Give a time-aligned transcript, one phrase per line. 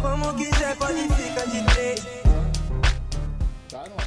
[0.00, 2.00] Como quiser, pode ficar de três.
[3.68, 3.98] Tá, não.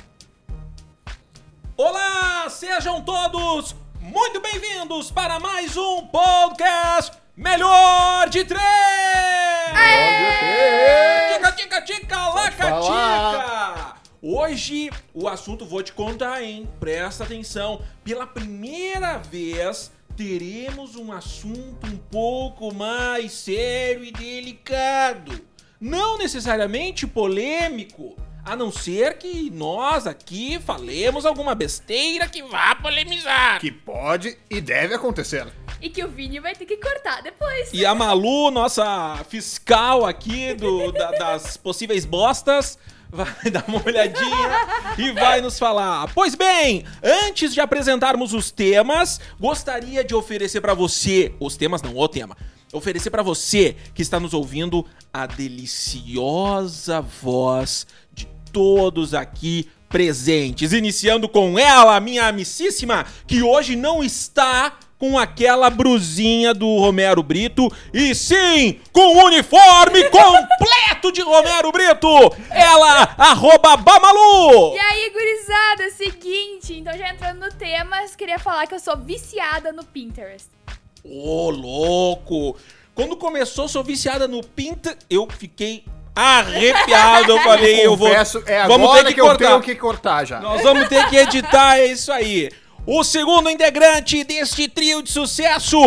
[1.77, 8.61] Olá, sejam todos muito bem-vindos para mais um podcast Melhor de Três!
[11.35, 13.75] Tica, tica, tica, laca, falar.
[13.75, 13.95] tica!
[14.23, 16.67] Hoje o assunto vou te contar, hein?
[16.79, 17.81] Presta atenção.
[18.03, 25.41] Pela primeira vez teremos um assunto um pouco mais sério e delicado.
[25.79, 33.59] Não necessariamente polêmico, a não ser que nós aqui falemos alguma besteira que vá polemizar.
[33.59, 35.47] Que pode e deve acontecer.
[35.81, 37.71] E que o Vini vai ter que cortar depois.
[37.73, 42.77] E a Malu, nossa fiscal aqui do, da- das possíveis bostas,
[43.11, 44.49] vai dar uma olhadinha
[44.97, 46.11] e vai nos falar.
[46.13, 51.97] Pois bem, antes de apresentarmos os temas, gostaria de oferecer pra você, os temas não,
[51.97, 52.37] o tema,
[52.73, 61.27] oferecer pra você que está nos ouvindo a deliciosa voz de todos aqui presentes, iniciando
[61.27, 68.13] com ela, minha amicíssima, que hoje não está com aquela brusinha do Romero Brito, e
[68.13, 72.07] sim, com o uniforme completo de Romero Brito,
[72.51, 74.75] ela, arroba Bamalu!
[74.75, 78.95] E aí, gurizada, seguinte, então já entrando no tema, eu queria falar que eu sou
[78.95, 80.49] viciada no Pinterest.
[81.03, 82.55] Ô, louco!
[82.93, 85.83] Quando começou, sou viciada no Pinta, eu fiquei
[86.15, 88.07] arrepiado, eu falei, eu vou...
[88.07, 89.47] Confesso, é vamos agora ter que que, eu cortar.
[89.47, 90.39] tenho que cortar já.
[90.41, 92.51] Nós vamos ter que editar, é isso aí.
[92.85, 95.77] O segundo integrante deste trio de sucesso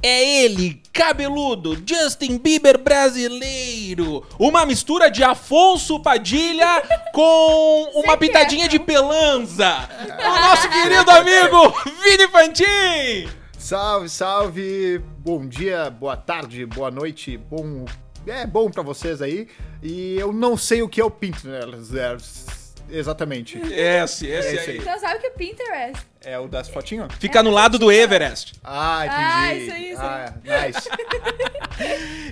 [0.00, 4.24] é ele, cabeludo, Justin Bieber brasileiro.
[4.38, 6.80] Uma mistura de Afonso Padilha
[7.12, 9.88] com uma pitadinha de pelanza.
[10.16, 13.28] O nosso querido amigo Vini Fantin.
[13.58, 14.98] Salve, salve.
[15.18, 17.36] Bom dia, boa tarde, boa noite.
[17.36, 17.84] Bom.
[18.26, 19.48] É bom pra vocês aí.
[19.82, 22.46] E eu não sei o que é o Pinterest.
[22.88, 23.58] Exatamente.
[23.58, 24.70] Esse, esse Esse aí.
[24.70, 24.78] aí.
[24.78, 26.13] Então sabe o que é Pinterest?
[26.26, 27.12] É o das fotinhas?
[27.18, 28.54] Fica no lado do Everest.
[28.64, 29.22] Ah, entendi.
[29.22, 30.08] Ah, isso aí, isso aí.
[30.08, 30.88] Ah, nice.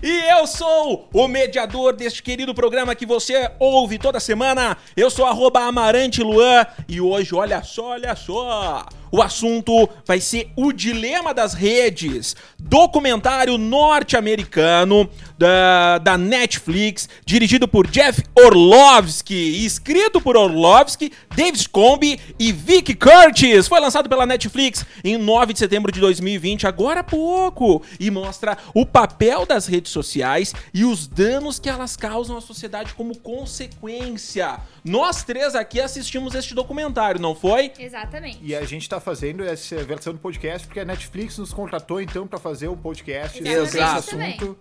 [0.03, 4.77] E eu sou o mediador deste querido programa que você ouve toda semana.
[4.97, 8.87] Eu sou arroba Amarante Luan e hoje, olha só, olha só.
[9.13, 12.35] O assunto vai ser o dilema das redes.
[12.59, 22.53] Documentário norte-americano da, da Netflix, dirigido por Jeff Orlovsky, escrito por Orlovsky, David Combe e
[22.53, 23.69] Vic Curtis.
[23.69, 28.57] Foi lançado pela Netflix em 9 de setembro de 2020, agora há pouco, e mostra
[28.75, 34.59] o papel das redes sociais e os danos que elas causam à sociedade como consequência.
[34.85, 37.73] Nós três aqui assistimos este documentário, não foi?
[37.79, 38.39] Exatamente.
[38.43, 42.27] E a gente tá fazendo essa versão do podcast porque a Netflix nos contratou então
[42.27, 44.09] pra fazer um podcast sobre Exato.
[44.09, 44.57] esse assunto.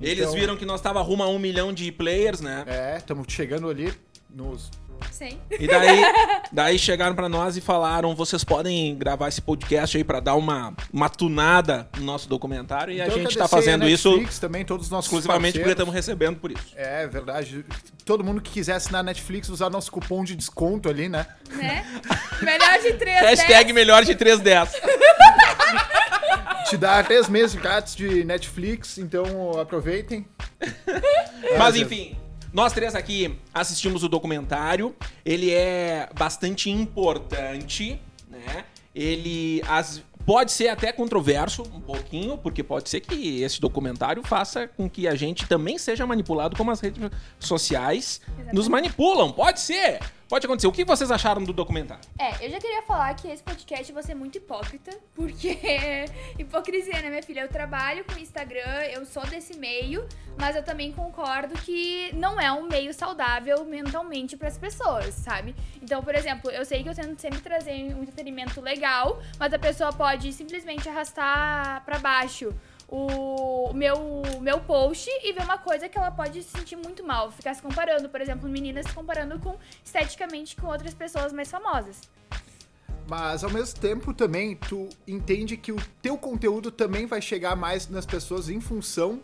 [0.00, 2.64] Eles Então, viram que nós tava rumo a um milhão de players, né?
[2.66, 3.92] É, estamos chegando ali
[4.30, 4.70] nos.
[5.10, 5.38] Sim.
[5.50, 6.02] E daí,
[6.52, 10.74] daí chegaram pra nós e falaram: vocês podem gravar esse podcast aí pra dar uma,
[10.92, 12.92] uma tunada no nosso documentário.
[12.92, 15.58] E a Então, gente tá agradecer a fazendo isso Netflix, também, todos os nossos exclusivamente
[15.58, 15.80] porque parceiros.
[15.80, 16.66] estamos recebendo por isso.
[16.76, 17.64] É verdade.
[18.04, 21.26] Todo mundo que quiser assinar a Netflix, usar nosso cupom de desconto ali, né?
[21.50, 21.84] Né?
[22.42, 23.74] Melhor de três, Hashtag dez.
[23.74, 24.72] melhor de 310.
[26.70, 30.26] Te dá três meses grátis de Netflix, então aproveitem.
[31.58, 32.16] Mas enfim,
[32.52, 34.94] nós três aqui assistimos o documentário.
[35.24, 38.00] Ele é bastante importante,
[38.30, 38.64] né?
[38.94, 44.66] Ele as- pode ser até controverso um pouquinho, porque pode ser que esse documentário faça
[44.68, 47.00] com que a gente também seja manipulado como as redes
[47.38, 48.54] sociais Exatamente.
[48.54, 49.32] nos manipulam.
[49.32, 50.00] Pode ser.
[50.28, 50.66] Pode acontecer.
[50.66, 52.04] O que vocês acharam do documentário?
[52.18, 55.58] É, eu já queria falar que esse podcast vai ser muito hipócrita, porque
[56.38, 57.40] hipocrisia, né, minha filha?
[57.40, 60.06] Eu trabalho com Instagram, eu sou desse meio,
[60.36, 65.54] mas eu também concordo que não é um meio saudável mentalmente para as pessoas, sabe?
[65.80, 69.58] Então, por exemplo, eu sei que eu tento sempre trazer um entretenimento legal, mas a
[69.58, 72.54] pessoa pode simplesmente arrastar para baixo
[72.88, 77.30] o meu, meu post e ver uma coisa que ela pode se sentir muito mal.
[77.30, 82.00] Ficar se comparando, por exemplo, meninas se comparando com esteticamente com outras pessoas mais famosas.
[83.06, 87.88] Mas ao mesmo tempo também tu entende que o teu conteúdo também vai chegar mais
[87.88, 89.20] nas pessoas em função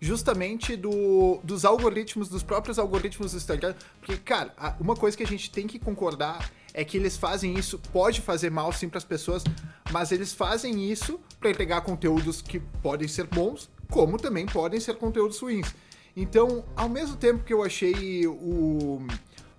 [0.00, 3.74] justamente do, dos algoritmos, dos próprios algoritmos do Instagram.
[4.00, 7.78] Porque, cara, uma coisa que a gente tem que concordar é que eles fazem isso,
[7.92, 9.44] pode fazer mal sim para as pessoas,
[9.92, 14.94] mas eles fazem isso para entregar conteúdos que podem ser bons, como também podem ser
[14.94, 15.74] conteúdos ruins.
[16.16, 19.04] Então, ao mesmo tempo que eu achei o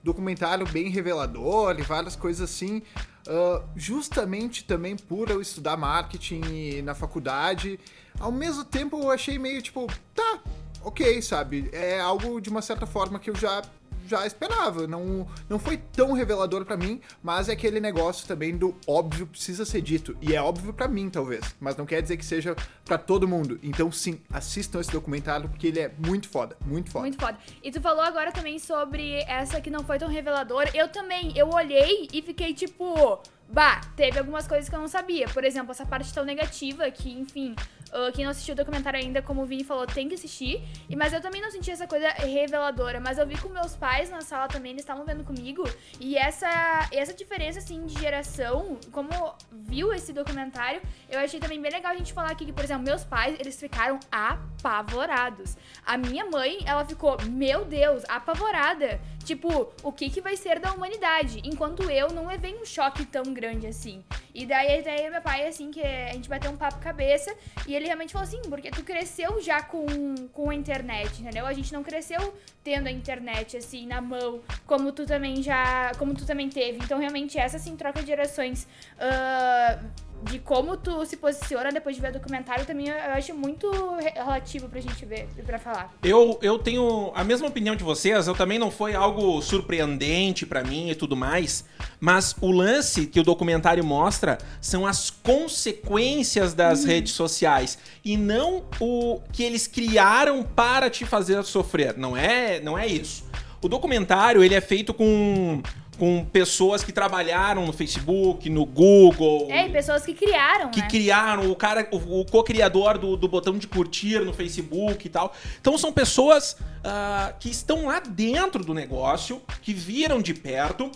[0.01, 2.81] documentário bem revelador e várias coisas assim,
[3.27, 7.77] ah, justamente também por eu estudar marketing na faculdade.
[8.17, 9.85] Ao mesmo tempo, eu achei meio tipo,
[10.15, 10.39] tá,
[10.81, 11.69] ok, sabe?
[11.73, 13.61] É algo de uma certa forma que eu já
[14.07, 14.87] já esperava.
[14.87, 19.65] Não, não foi tão revelador pra mim, mas é aquele negócio também do óbvio precisa
[19.65, 20.15] ser dito.
[20.21, 21.55] E é óbvio pra mim, talvez.
[21.59, 22.55] Mas não quer dizer que seja
[22.85, 23.59] pra todo mundo.
[23.63, 26.57] Então, sim, assistam esse documentário porque ele é muito foda.
[26.65, 27.01] Muito foda.
[27.03, 27.37] Muito foda.
[27.61, 30.69] E tu falou agora também sobre essa que não foi tão reveladora.
[30.73, 33.19] Eu também, eu olhei e fiquei tipo.
[33.49, 35.27] Bah, teve algumas coisas que eu não sabia.
[35.27, 37.55] Por exemplo, essa parte tão negativa que, enfim,
[37.93, 40.61] uh, quem não assistiu o documentário ainda, como o Vini falou, tem que assistir.
[40.89, 42.99] E, mas eu também não senti essa coisa reveladora.
[42.99, 45.63] Mas eu vi com meus pais na sala também, eles estavam vendo comigo.
[45.99, 46.49] E essa,
[46.91, 49.11] essa diferença, assim, de geração, como
[49.51, 52.83] viu esse documentário, eu achei também bem legal a gente falar aqui que, por exemplo,
[52.83, 55.55] meus pais, eles ficaram apavorados.
[55.85, 58.99] A minha mãe, ela ficou, meu Deus, apavorada.
[59.23, 61.41] Tipo, o que que vai ser da humanidade?
[61.45, 64.03] Enquanto eu não levei um choque tão grande assim.
[64.33, 67.33] E daí, daí meu pai, assim, que a gente bateu um papo cabeça,
[67.67, 69.85] e ele realmente falou assim, porque tu cresceu já com,
[70.33, 71.45] com a internet, entendeu?
[71.45, 72.33] A gente não cresceu
[72.63, 76.79] tendo a internet, assim, na mão, como tu também já, como tu também teve.
[76.83, 78.67] Então, realmente, essa, assim, troca de gerações...
[78.99, 79.79] ah,
[80.23, 84.11] de como tu se posiciona depois de ver o documentário também eu acho muito re-
[84.15, 85.93] relativo pra gente ver e pra falar.
[86.03, 90.63] Eu, eu tenho a mesma opinião de vocês, eu também não foi algo surpreendente pra
[90.63, 91.65] mim e tudo mais,
[91.99, 98.63] mas o lance que o documentário mostra são as consequências das redes sociais e não
[98.79, 101.97] o que eles criaram para te fazer sofrer.
[101.97, 103.23] Não é, não é isso.
[103.61, 105.61] O documentário ele é feito com
[105.97, 110.87] com pessoas que trabalharam no Facebook, no Google, É, e pessoas que criaram, que né?
[110.87, 115.33] criaram, o cara, o, o co-criador do, do botão de curtir no Facebook e tal.
[115.59, 120.91] Então são pessoas ah, que estão lá dentro do negócio, que viram de perto,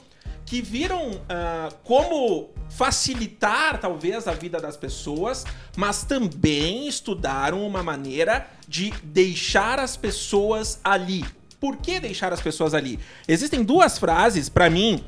[0.45, 5.45] que viram ah, como facilitar talvez a vida das pessoas,
[5.75, 11.23] mas também estudaram uma maneira de deixar as pessoas ali.
[11.59, 12.99] Por que deixar as pessoas ali?
[13.27, 15.03] Existem duas frases, pra mim,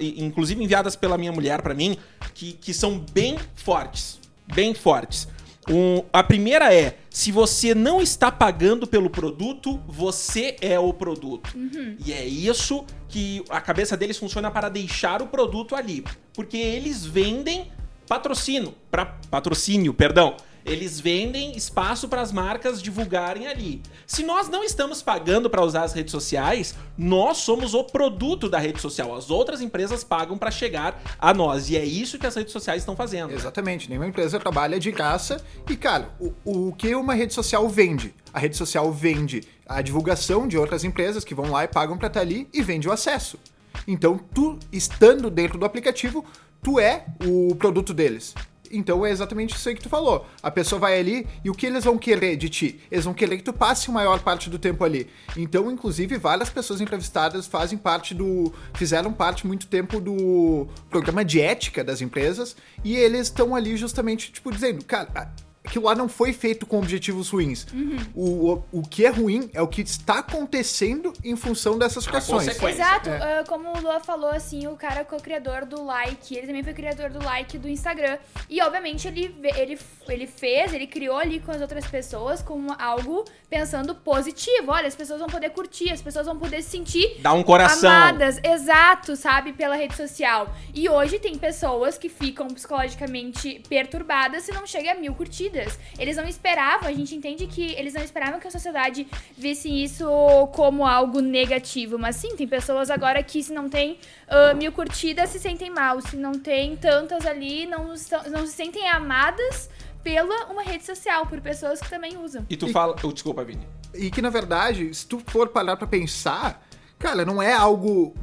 [0.00, 1.96] i- inclusive enviadas pela minha mulher pra mim,
[2.34, 4.18] que, que são bem fortes.
[4.54, 5.26] Bem fortes.
[5.66, 11.56] Um, a primeira é: se você não está pagando pelo produto, você é o produto.
[12.04, 16.04] E é isso que a cabeça deles funciona para deixar o produto ali.
[16.34, 17.72] Porque eles vendem
[18.06, 20.36] patrocínio, para patrocínio, perdão.
[20.64, 23.82] Eles vendem espaço para as marcas divulgarem ali.
[24.06, 28.58] Se nós não estamos pagando para usar as redes sociais, nós somos o produto da
[28.58, 29.14] rede social.
[29.14, 31.68] As outras empresas pagam para chegar a nós.
[31.68, 33.32] E é isso que as redes sociais estão fazendo.
[33.32, 35.44] Exatamente, nenhuma empresa trabalha de graça.
[35.68, 38.14] E, cara, o, o que uma rede social vende?
[38.32, 42.08] A rede social vende a divulgação de outras empresas que vão lá e pagam pra
[42.08, 43.38] estar ali e vende o acesso.
[43.86, 46.24] Então, tu estando dentro do aplicativo,
[46.62, 48.34] tu é o produto deles.
[48.70, 50.26] Então é exatamente isso aí que tu falou.
[50.42, 52.80] A pessoa vai ali e o que eles vão querer de ti?
[52.90, 55.08] Eles vão querer que tu passe a maior parte do tempo ali.
[55.36, 58.52] Então, inclusive, várias pessoas entrevistadas fazem parte do.
[58.74, 64.32] fizeram parte muito tempo do programa de ética das empresas e eles estão ali justamente,
[64.32, 65.32] tipo, dizendo, cara.
[65.64, 67.66] Aquilo lá não foi feito com objetivos ruins.
[68.14, 72.46] O, o, o que é ruim é o que está acontecendo em função dessas situações.
[72.62, 73.40] Exato, É.
[73.40, 77.08] ah, como o Lua falou, assim, o cara co-criador do like, ele também foi criador
[77.08, 78.18] do like do Instagram.
[78.48, 83.24] E, obviamente, ele, ele, ele fez, ele criou ali com as outras pessoas com algo
[83.48, 84.70] pensando positivo.
[84.70, 87.90] Olha, as pessoas vão poder curtir, as pessoas vão poder se sentir Dá um coração.
[87.90, 90.54] amadas, exato, sabe, pela rede social.
[90.74, 95.53] E hoje tem pessoas que ficam psicologicamente perturbadas se não chega a mil curtidas.
[95.98, 99.06] Eles não esperavam, a gente entende que eles não esperavam que a sociedade
[99.36, 100.06] visse isso
[100.52, 101.98] como algo negativo.
[101.98, 106.00] Mas sim, tem pessoas agora que se não tem ah, mil curtidas se sentem mal.
[106.00, 109.68] Se não tem tantas ali, não, estão- não se sentem amadas
[110.02, 112.44] pela uma rede social, por pessoas que também usam.
[112.50, 112.94] E tu fala.
[113.02, 113.66] Oh, desculpa, Vini.
[113.94, 116.66] E que, na verdade, se tu for parar pra pensar,
[116.98, 118.14] cara, não é algo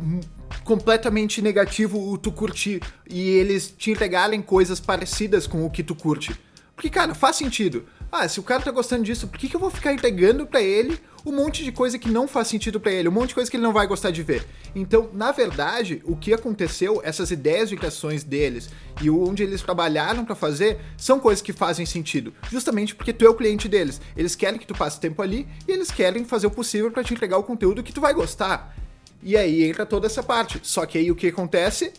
[0.64, 5.96] completamente negativo o tu curtir e eles te entregarem coisas parecidas com o que tu
[5.96, 6.36] curte.
[6.82, 7.86] Porque, cara, faz sentido.
[8.12, 10.64] Ah, se o cara tá gostando disso, por que, que eu vou ficar entregando pra
[10.64, 13.52] ele um monte de coisa que não faz sentido pra ele, um monte de coisa
[13.52, 14.44] que ele não vai gostar de ver?
[14.74, 20.26] Então, na verdade, o que aconteceu, essas ideias de criações deles e onde eles trabalharam
[20.26, 22.34] pra fazer, são coisas que fazem sentido.
[22.50, 24.02] Justamente porque tu é o cliente deles.
[24.18, 27.14] Eles querem que tu passe tempo ali e eles querem fazer o possível pra te
[27.14, 28.76] entregar o conteúdo que tu vai gostar.
[29.22, 30.60] E aí entra toda essa parte.
[30.64, 31.94] Só que aí o que acontece?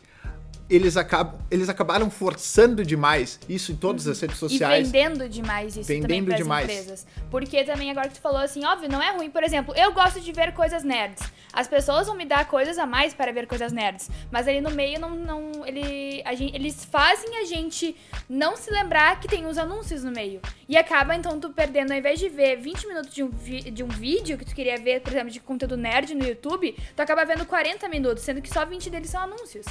[0.74, 4.90] Eles, acabam, eles acabaram forçando demais isso em todas as redes E sociais.
[4.90, 6.64] vendendo demais isso também Vendendo para as demais.
[6.64, 7.06] empresas.
[7.30, 9.30] Porque também agora que tu falou assim, óbvio, não é ruim.
[9.30, 11.22] Por exemplo, eu gosto de ver coisas nerds.
[11.52, 14.08] As pessoas vão me dar coisas a mais para ver coisas nerds.
[14.30, 15.10] Mas ali no meio não.
[15.10, 17.94] não ele, gente- eles fazem a gente
[18.28, 20.40] não se lembrar que tem os anúncios no meio.
[20.68, 23.82] E acaba então tu perdendo, ao invés de ver 20 minutos de um, vi- de
[23.82, 27.24] um vídeo que tu queria ver, por exemplo, de conteúdo nerd no YouTube, tu acaba
[27.24, 29.66] vendo 40 minutos, sendo que só 20 deles são anúncios.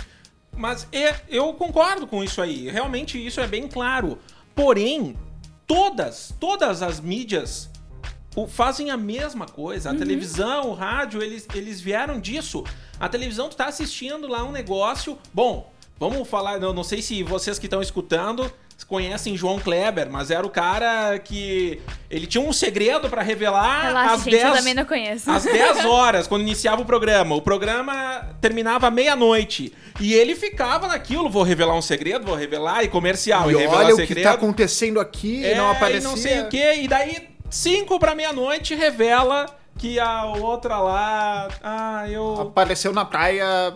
[0.61, 2.69] Mas é, eu concordo com isso aí.
[2.69, 4.19] Realmente isso é bem claro.
[4.53, 5.17] Porém,
[5.65, 7.67] todas, todas as mídias
[8.35, 9.89] o- fazem a mesma coisa.
[9.89, 12.63] A televisão, o rádio, eles, eles vieram disso.
[12.99, 15.17] A televisão, tu tá assistindo lá um negócio.
[15.33, 16.59] Bom, vamos falar.
[16.59, 18.51] Não sei se vocês que estão escutando
[18.83, 21.81] conhecem João Kleber, mas era o cara que.
[22.09, 25.29] Ele tinha um segredo pra revelar Relaxa, às gente, eu 10 também não conheço.
[25.31, 27.35] às 10 horas, quando iniciava o programa.
[27.35, 29.73] O programa terminava à meia-noite.
[29.99, 33.77] E ele ficava naquilo, vou revelar um segredo, vou revelar, e comercial, e, E revelar
[33.85, 34.23] olha o que segredo.
[34.25, 35.99] tá acontecendo aqui é, e não aparecia.
[35.99, 36.75] E não sei o quê.
[36.81, 39.45] E daí, 5 pra meia-noite, revela
[39.77, 41.47] que a outra lá.
[41.63, 42.41] Ah, eu.
[42.41, 43.73] Apareceu na praia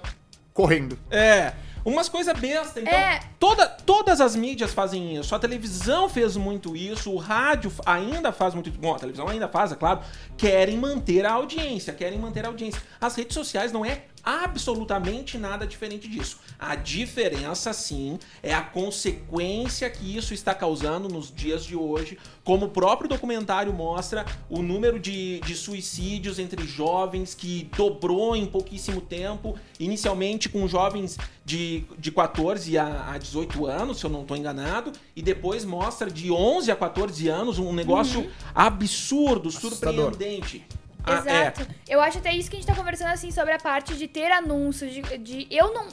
[0.53, 0.97] correndo.
[1.11, 1.53] É.
[1.85, 2.81] Umas coisas bestas.
[2.81, 3.19] Então, É.
[3.39, 5.35] toda, todas as mídias fazem isso.
[5.35, 8.79] A televisão fez muito isso, o rádio ainda faz muito isso.
[8.79, 9.99] Bom, a televisão ainda faz, é claro.
[10.35, 12.81] Querem manter a audiência, querem manter a audiência.
[12.99, 16.39] As redes sociais não é absolutamente nada diferente disso.
[16.57, 22.17] A diferença, sim, é a consequência que isso está causando nos dias de hoje.
[22.43, 28.45] Como o próprio documentário mostra, o número de, de suicídios entre jovens que dobrou em
[28.45, 29.55] pouquíssimo tempo.
[29.79, 34.91] Inicialmente com jovens de, de 14 a, a 18 anos, se eu não estou enganado.
[35.15, 40.11] E depois mostra de 11 a 14 anos um negócio absurdo, Assustador.
[40.11, 40.65] surpreendente.
[41.05, 41.41] Ah, é.
[41.47, 41.67] Exato.
[41.87, 44.31] Eu acho até isso que a gente tá conversando assim sobre a parte de ter
[44.31, 45.87] anúncios, de, de eu não.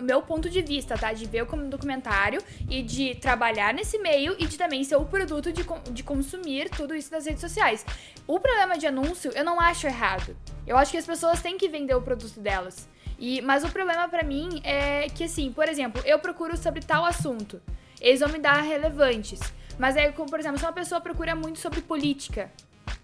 [0.00, 1.12] Meu ponto de vista, tá?
[1.12, 5.50] De ver como documentário e de trabalhar nesse meio e de também ser o produto
[5.50, 7.84] de, de consumir tudo isso das redes sociais.
[8.26, 10.36] O problema de anúncio, eu não acho errado.
[10.66, 12.86] Eu acho que as pessoas têm que vender o produto delas.
[13.18, 17.04] E, mas o problema pra mim é que, assim, por exemplo, eu procuro sobre tal
[17.06, 17.62] assunto.
[17.98, 19.40] Eles vão me dar relevantes.
[19.78, 22.50] Mas aí, como, por exemplo, se uma pessoa procura muito sobre política,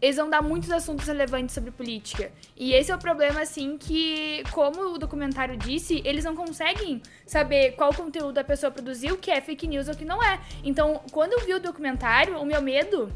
[0.00, 2.30] eles vão dar muitos assuntos relevantes sobre política.
[2.56, 7.72] E esse é o problema, assim, que, como o documentário disse, eles não conseguem saber
[7.72, 10.40] qual conteúdo a pessoa produziu, que é fake news ou que não é.
[10.64, 13.12] Então, quando eu vi o documentário, o meu medo.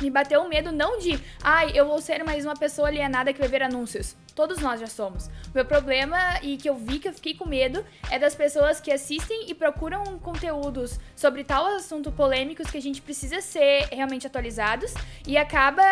[0.00, 3.38] Me bateu o medo não de, ai, eu vou ser mais uma pessoa alienada que
[3.38, 4.16] vai ver anúncios.
[4.34, 5.26] Todos nós já somos.
[5.26, 8.80] O meu problema, e que eu vi que eu fiquei com medo, é das pessoas
[8.80, 14.26] que assistem e procuram conteúdos sobre tal assunto polêmicos que a gente precisa ser realmente
[14.26, 14.94] atualizados
[15.26, 15.82] e acaba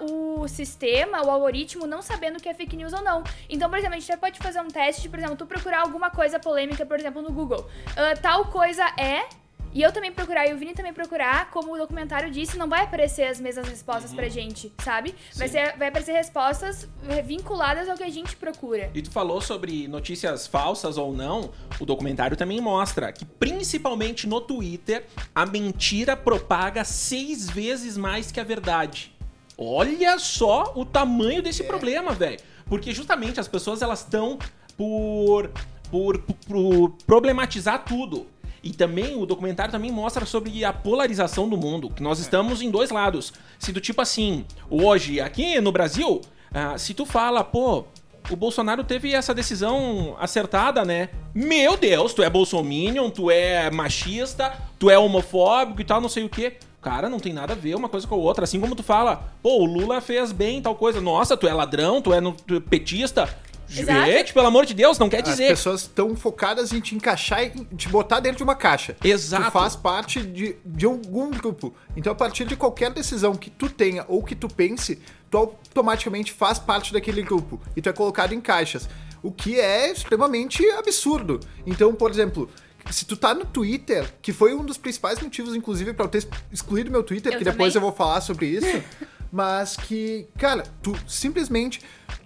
[0.00, 3.22] o sistema, o algoritmo, não sabendo que é fake news ou não.
[3.48, 6.38] Então, por exemplo, a gente pode fazer um teste por exemplo, tu procurar alguma coisa
[6.38, 7.68] polêmica, por exemplo, no Google.
[7.96, 9.28] Ah, tal coisa é.
[9.72, 12.84] E eu também procurar, e o Vini também procurar, como o documentário disse, não vai
[12.84, 15.14] aparecer as mesmas respostas pra gente, sabe?
[15.36, 16.88] Vai, ser, vai aparecer respostas
[17.24, 18.90] vinculadas ao que a gente procura.
[18.94, 24.40] E tu falou sobre notícias falsas ou não, o documentário também mostra que, principalmente no
[24.40, 29.14] Twitter, a mentira propaga seis vezes mais que a verdade.
[29.56, 32.38] Olha só o tamanho desse problema, velho.
[32.66, 34.38] Porque justamente as pessoas elas estão
[34.76, 35.50] por,
[35.90, 38.26] por, por problematizar tudo.
[38.62, 42.70] E também o documentário também mostra sobre a polarização do mundo, que nós estamos em
[42.70, 43.32] dois lados.
[43.58, 46.20] Se do tipo assim, hoje aqui no Brasil,
[46.52, 47.84] ah, se tu fala, pô,
[48.30, 51.08] o Bolsonaro teve essa decisão acertada, né?
[51.34, 56.24] Meu Deus, tu é bolsominion, tu é machista, tu é homofóbico e tal, não sei
[56.24, 56.56] o quê.
[56.80, 58.44] Cara, não tem nada a ver uma coisa com a outra.
[58.44, 61.00] Assim como tu fala, pô, o Lula fez bem tal coisa.
[61.00, 63.28] Nossa, tu é ladrão, tu é, tu é petista.
[63.70, 64.10] Exato.
[64.10, 65.48] Gente, pelo amor de Deus, não quer As dizer.
[65.48, 68.96] pessoas estão focadas em te encaixar e te botar dentro de uma caixa.
[69.04, 69.44] Exato.
[69.44, 71.74] Tu faz parte de, de algum grupo.
[71.96, 74.98] Então, a partir de qualquer decisão que tu tenha ou que tu pense,
[75.30, 77.60] tu automaticamente faz parte daquele grupo.
[77.76, 78.88] E tu é colocado em caixas.
[79.22, 81.40] O que é extremamente absurdo.
[81.66, 82.48] Então, por exemplo.
[82.90, 86.26] Se tu tá no Twitter, que foi um dos principais motivos, inclusive, pra eu ter
[86.50, 87.86] excluído meu Twitter, Eu que depois também.
[87.86, 88.82] eu vou falar sobre isso,
[89.30, 91.82] mas que, cara, tu simplesmente.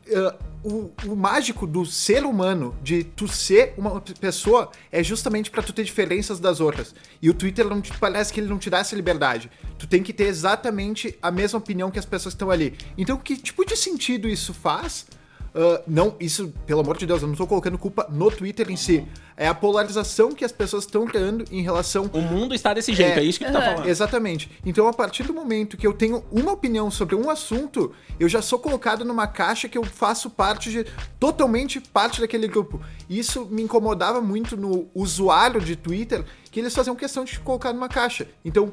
[0.07, 0.35] eh,
[0.65, 5.73] o, o mágico do ser humano, de tu ser uma pessoa, é justamente pra tu
[5.73, 6.95] ter diferenças das outras.
[7.21, 9.51] E o Twitter não te, parece que ele não te dá essa liberdade.
[9.79, 12.77] Tu tem que ter exatamente a mesma opinião que as pessoas que estão ali.
[12.97, 15.07] Então, que tipo de sentido isso faz?
[15.55, 18.77] Ah, não, isso, pelo amor de Deus, eu não tô colocando culpa no Twitter em
[18.77, 19.07] si.
[19.37, 23.19] É a polarização que as pessoas estão criando em relação O mundo está desse jeito,
[23.19, 23.25] é, É.
[23.25, 23.89] isso que tu tá falando.
[23.89, 24.51] Exatamente.
[24.65, 28.43] Então, a partir do momento que eu tenho uma opinião sobre um assunto, eu já
[28.43, 30.87] sou colocado numa caixa que eu faço parte de.
[31.19, 32.81] totalmente parte daquele grupo.
[33.09, 37.73] Isso me incomodava muito no usuário de Twitter, que eles faziam questão de te colocar
[37.73, 38.29] numa caixa.
[38.45, 38.73] Então,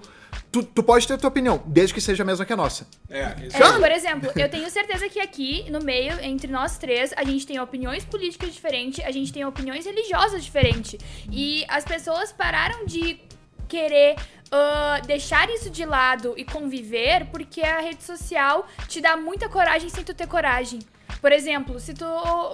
[0.51, 2.87] tu, tu pode ter tua opinião, desde que seja a mesma que a nossa.
[3.09, 3.57] É, isso.
[3.57, 7.45] É, por exemplo, eu tenho certeza que aqui, no meio, entre nós três, a gente
[7.45, 10.99] tem opiniões políticas diferentes, a gente tem opiniões religiosas diferentes.
[11.31, 13.19] E as pessoas pararam de
[13.67, 14.15] querer
[14.51, 19.89] ah, deixar isso de lado e conviver porque a rede social te dá muita coragem
[19.89, 20.79] sem tu ter coragem.
[21.21, 22.05] Por exemplo, se tu,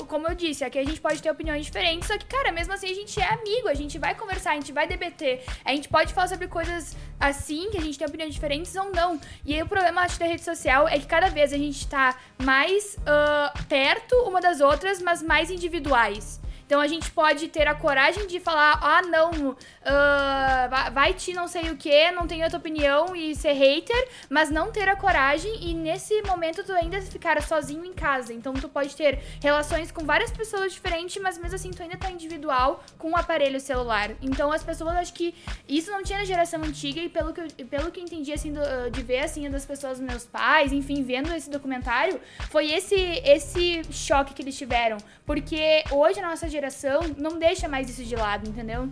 [0.07, 2.89] como eu disse, aqui a gente pode ter opiniões diferentes, só que, cara, mesmo assim
[2.89, 6.13] a gente é amigo, a gente vai conversar, a gente vai debater, a gente pode
[6.13, 9.19] falar sobre coisas assim, que a gente tem opiniões diferentes ou não.
[9.45, 12.17] E aí o problema acho, da rede social é que cada vez a gente tá
[12.41, 16.39] mais ah, perto uma das outras, mas mais individuais.
[16.65, 21.47] Então a gente pode ter a coragem de falar, ah, não, ah, vai- te não
[21.47, 25.51] sei o que, não tenho outra opinião e ser hater, mas não ter a coragem
[25.69, 28.33] e nesse momento tu ainda ficar sozinho em casa.
[28.33, 32.09] Então tu pode ter relações com várias pessoas diferentes, mas mesmo assim tu ainda tá
[32.09, 34.11] individual com o aparelho celular.
[34.21, 35.35] Então as pessoas, acho que
[35.69, 38.51] isso não tinha na geração antiga e pelo que eu, pelo que eu entendi, assim,
[38.51, 42.19] do- de ver, assim, das pessoas, meus pais, enfim, vendo esse documentário,
[42.49, 44.97] foi esse, esse choque que eles tiveram.
[45.25, 48.89] Porque hoje a nossa geração não deixa mais isso de lado, entendeu?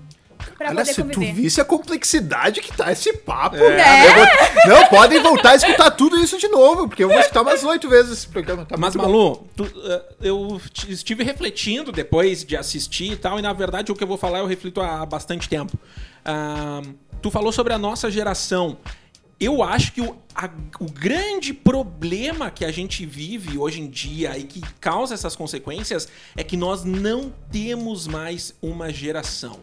[0.58, 1.32] Pra Olha, poder se tu conviver.
[1.42, 3.56] visse a complexidade que tá esse papo.
[3.56, 4.10] É.
[4.10, 4.28] eu vou-
[4.68, 7.88] Não, podem voltar a escutar tudo isso de novo, porque eu vou escutar umas oito
[7.88, 8.66] vezes esse programa.
[8.66, 8.94] Tá Mas.
[8.96, 13.96] Malu, tu, eh, eu estive refletindo depois de assistir e tal, e na verdade o
[13.96, 15.78] que eu vou falar eu reflito há bastante tempo.
[16.26, 16.82] Ah,
[17.22, 18.78] tu falou sobre a nossa geração.
[19.44, 24.38] Eu acho que o, a- o grande problema que a gente vive hoje em dia
[24.38, 29.60] e que causa essas consequências é que nós não temos mais uma geração.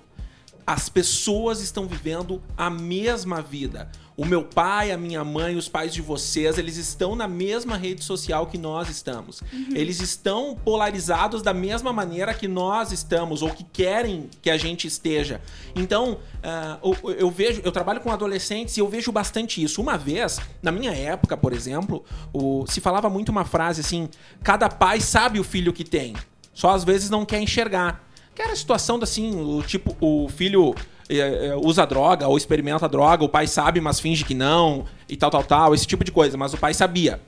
[0.67, 3.91] As pessoas estão vivendo a mesma vida.
[4.21, 8.05] O meu pai, a minha mãe, os pais de vocês, eles estão na mesma rede
[8.05, 9.43] social que nós estamos.
[9.75, 14.87] Eles estão polarizados da mesma maneira que nós estamos ou que querem que a gente
[14.87, 15.41] esteja.
[15.75, 19.81] Então, ah, eu, eu vejo, eu trabalho com adolescentes e eu vejo bastante isso.
[19.81, 24.07] Uma vez, na minha época, por exemplo, o- se falava muito uma frase assim:
[24.43, 26.15] cada pai sabe o filho que tem,
[26.53, 28.07] só às vezes não quer enxergar.
[28.35, 30.75] Que era a situação assim, o tipo, o filho
[31.63, 35.43] usa droga ou experimenta droga, o pai sabe, mas finge que não, e tal, tal,
[35.43, 37.21] tal, esse tipo de coisa, mas o pai sabia.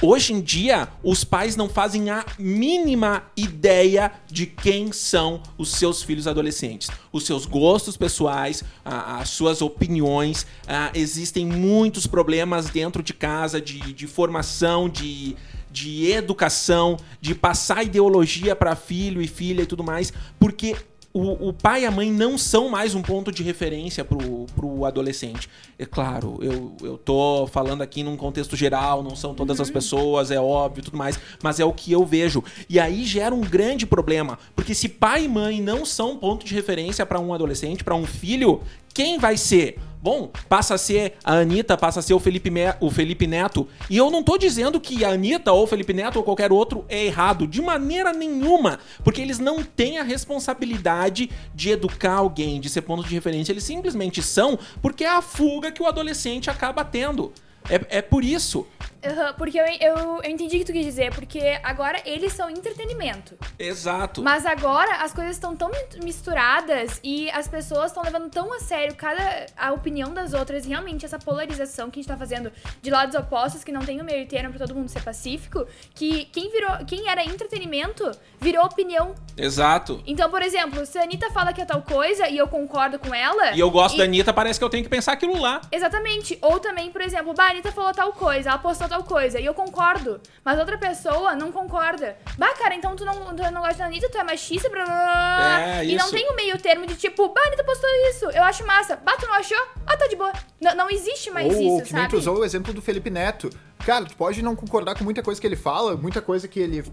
[0.00, 6.04] Hoje em dia, os pais não fazem a mínima ideia de quem são os seus
[6.04, 6.88] filhos adolescentes.
[7.12, 10.46] Os seus gostos pessoais, as suas opiniões.
[10.94, 15.34] existem muitos problemas dentro de casa de, de formação, de,
[15.68, 20.76] de educação, de passar ideologia para filho e filha e tudo mais, porque
[21.18, 24.84] o, o pai e a mãe não são mais um ponto de referência pro, pro
[24.84, 25.48] adolescente.
[25.76, 30.30] É claro, eu, eu tô falando aqui num contexto geral, não são todas as pessoas,
[30.30, 32.44] é óbvio e tudo mais, mas é o que eu vejo.
[32.68, 36.54] E aí gera um grande problema, porque se pai e mãe não são ponto de
[36.54, 38.62] referência para um adolescente, para um filho,
[38.94, 39.78] quem vai ser?
[40.00, 43.68] Bom, passa a ser a Anitta, passa a ser o Felipe, o Felipe Neto.
[43.90, 46.84] E eu não tô dizendo que a Anitta ou o Felipe Neto ou qualquer outro
[46.88, 48.78] é errado, de maneira nenhuma.
[49.02, 53.52] Porque eles não têm a responsabilidade de educar alguém, de ser ponto de referência.
[53.52, 57.32] Eles simplesmente são porque é a fuga que o adolescente acaba tendo.
[57.68, 58.66] É, é por isso.
[59.04, 62.50] Aham, porque eu, eu, eu entendi o que tu quis dizer, porque agora eles são
[62.50, 63.36] entretenimento.
[63.58, 64.22] Exato.
[64.22, 68.58] Mas agora as coisas estão tão mi- misturadas e as pessoas estão levando tão a
[68.60, 72.50] sério cada a opinião das outras e realmente essa polarização que a gente tá fazendo
[72.82, 76.24] de lados opostos que não tem o meio termo pra todo mundo ser pacífico, que
[76.26, 79.14] quem virou, quem era entretenimento virou opinião.
[79.36, 80.02] Exato.
[80.06, 83.14] Então, por exemplo, se a Anitta fala que é tal coisa e eu concordo com
[83.14, 85.60] ela, E eu gosto da Anitta, parece que eu tenho que pensar aquilo lá.
[85.70, 86.36] Exatamente.
[86.42, 89.54] Ou também, por exemplo, a Anitta falou tal coisa, ela postou tal coisa, e eu
[89.54, 90.20] concordo.
[90.44, 92.16] Mas outra pessoa não concorda.
[92.36, 94.94] Bah, cara, então tu não, tu não gosta da Anitta, tu é machista, blá, blá,
[94.94, 95.60] blá.
[95.60, 96.14] É, E não isso.
[96.14, 98.96] tem o meio termo de tipo, bah, a Anitta postou isso, eu acho massa.
[98.96, 99.58] Bah, tu não achou?
[99.86, 100.32] Ah, tá de boa.
[100.60, 102.08] Não, não existe mais Ou isso, que nem sabe?
[102.10, 103.50] tu usou o exemplo do Felipe Neto.
[103.84, 106.84] Cara, tu pode não concordar com muita coisa que ele fala, muita coisa que ele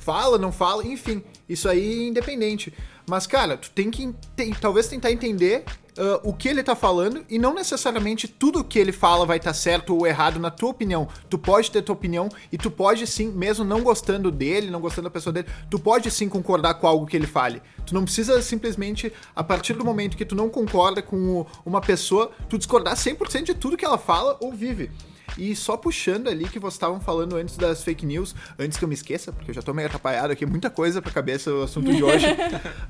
[0.00, 1.22] fala, não fala, enfim.
[1.48, 2.72] Isso aí é independente.
[3.06, 5.64] Mas, cara, tu tem que ente- talvez tentar entender
[5.98, 9.52] ah, o que ele tá falando e não necessariamente tudo que ele fala vai estar
[9.52, 11.06] certo ou errado na tua opinião.
[11.28, 15.08] Tu pode ter tua opinião e tu pode sim, mesmo não gostando dele, não gostando
[15.08, 17.60] da pessoa dele, tu pode sim concordar com algo que ele fale.
[17.84, 21.80] Tu não precisa simplesmente, a partir do momento que tu não concorda com o- uma
[21.80, 24.90] pessoa, tu discordar 100% de tudo que ela fala ou vive.
[25.36, 28.88] E só puxando ali que vocês estavam falando antes das fake news, antes que eu
[28.88, 31.92] me esqueça, porque eu já tô meio atrapalhado aqui, muita coisa pra cabeça o assunto
[31.92, 32.26] de hoje.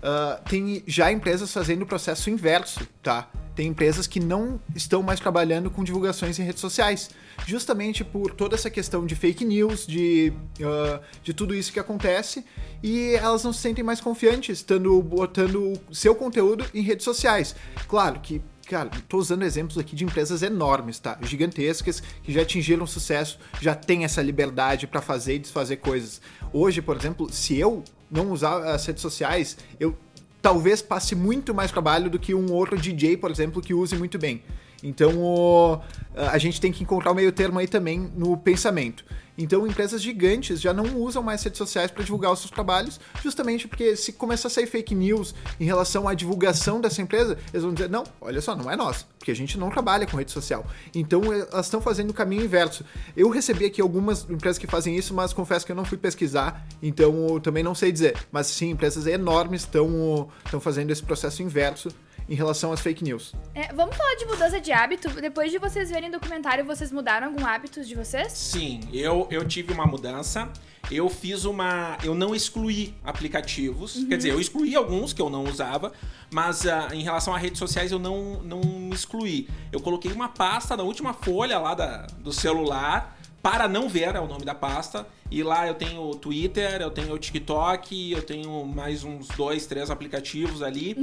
[0.04, 3.30] Ah, tem já empresas fazendo o processo inverso, tá?
[3.54, 7.10] Tem empresas que não estão mais trabalhando com divulgações em redes sociais,
[7.46, 12.44] justamente por toda essa questão de fake news, de, ah, de tudo isso que acontece,
[12.82, 17.54] e elas não se sentem mais confiantes estando botando o seu conteúdo em redes sociais.
[17.86, 21.18] Claro que Cara, tô usando exemplos aqui de empresas enormes, tá?
[21.22, 26.20] Gigantescas, que já atingiram sucesso, já tem essa liberdade para fazer e desfazer coisas.
[26.52, 29.96] Hoje, por exemplo, se eu não usar as redes sociais, eu
[30.40, 34.18] talvez passe muito mais trabalho do que um outro DJ, por exemplo, que use muito
[34.18, 34.42] bem.
[34.82, 35.78] Então, o-
[36.16, 39.04] a gente tem que encontrar o meio termo aí também no pensamento.
[39.42, 43.66] Então, empresas gigantes já não usam mais redes sociais para divulgar os seus trabalhos, justamente
[43.66, 47.74] porque se começar a sair fake news em relação à divulgação dessa empresa, eles vão
[47.74, 50.64] dizer: não, olha só, não é nossa, porque a gente não trabalha com rede social.
[50.94, 52.84] Então, eh, elas estão fazendo o caminho inverso.
[53.16, 56.64] Eu recebi aqui algumas empresas que fazem isso, mas confesso que eu não fui pesquisar,
[56.80, 58.16] então também não sei dizer.
[58.30, 61.88] Mas sim, empresas enormes estão fazendo esse processo inverso
[62.32, 63.34] em relação às fake news.
[63.54, 65.10] É, vamos falar de mudança de hábito.
[65.20, 68.32] Depois de vocês verem o documentário, vocês mudaram algum hábito de vocês?
[68.32, 70.50] Sim, eu, eu tive uma mudança.
[70.90, 71.98] Eu fiz uma.
[72.02, 74.02] Eu não excluí aplicativos.
[74.08, 75.92] Quer dizer, eu excluí alguns que eu não usava,
[76.30, 79.46] mas ah, em relação a redes sociais eu não, não me excluí.
[79.70, 83.18] Eu coloquei uma pasta na última folha lá da, do celular.
[83.42, 85.06] Para não ver é o nome da pasta.
[85.30, 89.66] E lá eu tenho o Twitter, eu tenho o TikTok, eu tenho mais uns dois,
[89.66, 90.94] três aplicativos ali.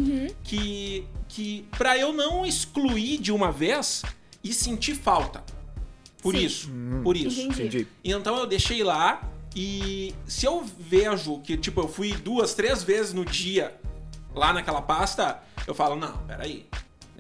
[0.44, 4.04] Que, que para eu não excluir de uma vez
[4.44, 5.44] e sentir falta.
[6.22, 6.46] Por Sim.
[6.46, 6.70] isso.
[7.04, 7.42] Por isso.
[7.42, 7.62] Entendi.
[7.62, 7.88] Entendi.
[8.04, 9.22] Então eu deixei lá
[9.56, 13.76] e se eu vejo que, tipo, eu fui duas, três vezes no dia
[14.34, 16.66] lá naquela pasta, eu falo, não, peraí.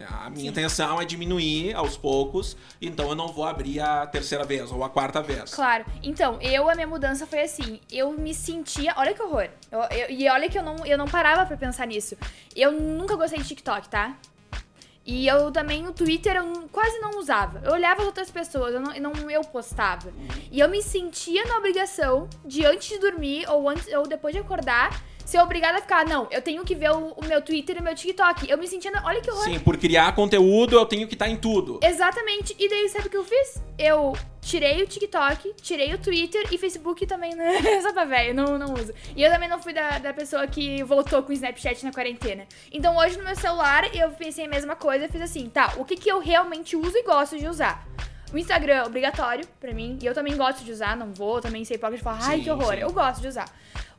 [0.07, 4.71] A minha intenção é diminuir aos poucos, então eu não vou abrir a terceira vez
[4.71, 5.53] ou a quarta vez.
[5.53, 5.85] Claro.
[6.03, 7.79] Então, eu, a minha mudança foi assim.
[7.91, 8.93] Eu me sentia.
[8.97, 9.49] Olha que horror.
[9.71, 12.15] Eu- eu- e olha que eu não, eu não parava pra pensar nisso.
[12.55, 14.15] Eu nunca gostei de TikTok, tá?
[15.05, 17.62] E eu também, o Twitter, eu quase não usava.
[17.65, 20.12] Eu olhava as outras pessoas, eu não, não eu postava.
[20.51, 24.41] E eu me sentia na obrigação de, antes de dormir ou, antes, ou depois de
[24.41, 26.05] acordar, ser obrigada a ficar.
[26.05, 28.49] Não, eu tenho que ver o, o meu Twitter e o meu TikTok.
[28.49, 28.89] Eu me sentia.
[28.89, 29.43] na- Olha que horror.
[29.43, 31.79] Sim, por criar conteúdo eu tenho que estar em tudo.
[31.83, 32.55] Exatamente.
[32.57, 33.61] E daí, sabe o que eu fiz?
[33.77, 37.59] Eu tirei o TikTok, tirei o Twitter e Facebook também, né?
[37.83, 38.91] Só pra velho, não, não uso.
[39.15, 42.47] E eu também não fui da, da pessoa que voltou com o Snapchat na quarentena.
[42.71, 45.85] Então hoje no meu celular eu pensei a mesma coisa e fiz assim, tá, o
[45.85, 47.85] que, que eu realmente uso e gosto de usar?
[48.33, 51.65] O Instagram é obrigatório pra mim, e eu também gosto de usar, não vou também
[51.65, 52.81] ser hipócrita e falar, ai que horror, sim.
[52.81, 53.45] eu gosto de usar.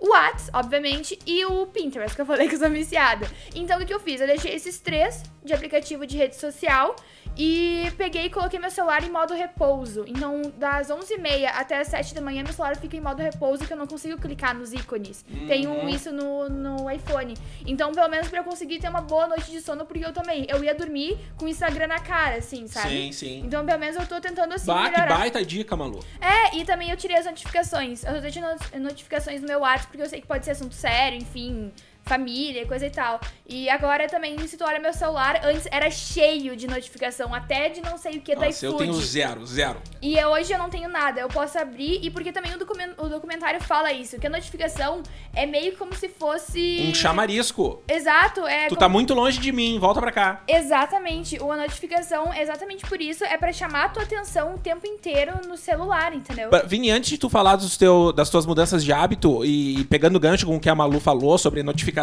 [0.01, 3.27] O Whats, obviamente, e o Pinterest, que eu falei que eu sou viciada.
[3.55, 4.21] Então, o que eu fiz?
[4.21, 6.97] Eu deixei esses três de aplicativo de rede social
[7.37, 10.05] e peguei e coloquei meu celular em modo repouso.
[10.07, 13.73] Então, das 11h30 até as 7 da manhã, meu celular fica em modo repouso, que
[13.73, 15.25] eu não consigo clicar nos ícones.
[15.47, 17.35] Tenho isso no, no iPhone.
[17.67, 20.47] Então, pelo menos pra eu conseguir ter uma boa noite de sono, porque eu também,
[20.49, 22.89] eu ia dormir com o Instagram na cara, assim, sabe?
[22.89, 23.43] Sim, sim.
[23.45, 25.19] Então, pelo menos eu tô tentando, assim, Bah, que melhorar.
[25.19, 26.01] baita dica, Malu.
[26.21, 28.03] É, e também eu tirei as notificações.
[28.05, 31.19] Eu deixei not- notificações no meu WhatsApp, porque eu sei que pode ser assunto sério,
[31.19, 31.73] enfim,
[32.15, 33.21] família, coisa e tal.
[33.49, 37.81] E agora também, se tu olha meu celular, antes era cheio de notificação, até de
[37.81, 38.85] não sei o que da Nossa, eu iFood.
[38.85, 39.81] tenho zero, zero.
[40.03, 42.95] E eu- hoje eu não tenho nada, eu posso abrir, e porque também o, documen-
[42.99, 45.03] o documentário fala isso, que a notificação
[45.35, 46.87] é meio como se fosse...
[46.89, 47.81] Um chamarisco.
[47.89, 48.65] Exato, é...
[48.67, 50.43] Tu como- tá muito longe de mim, volta pra cá.
[50.49, 55.33] Exatamente, uma notificação, exatamente por isso, é pra chamar a tua atenção o tempo inteiro
[55.47, 56.51] no celular, entendeu?
[56.67, 60.21] Vini, antes de tu falar dos teu, das tuas mudanças de hábito e pegando o
[60.21, 62.00] gancho com o que a Malu falou sobre notificação,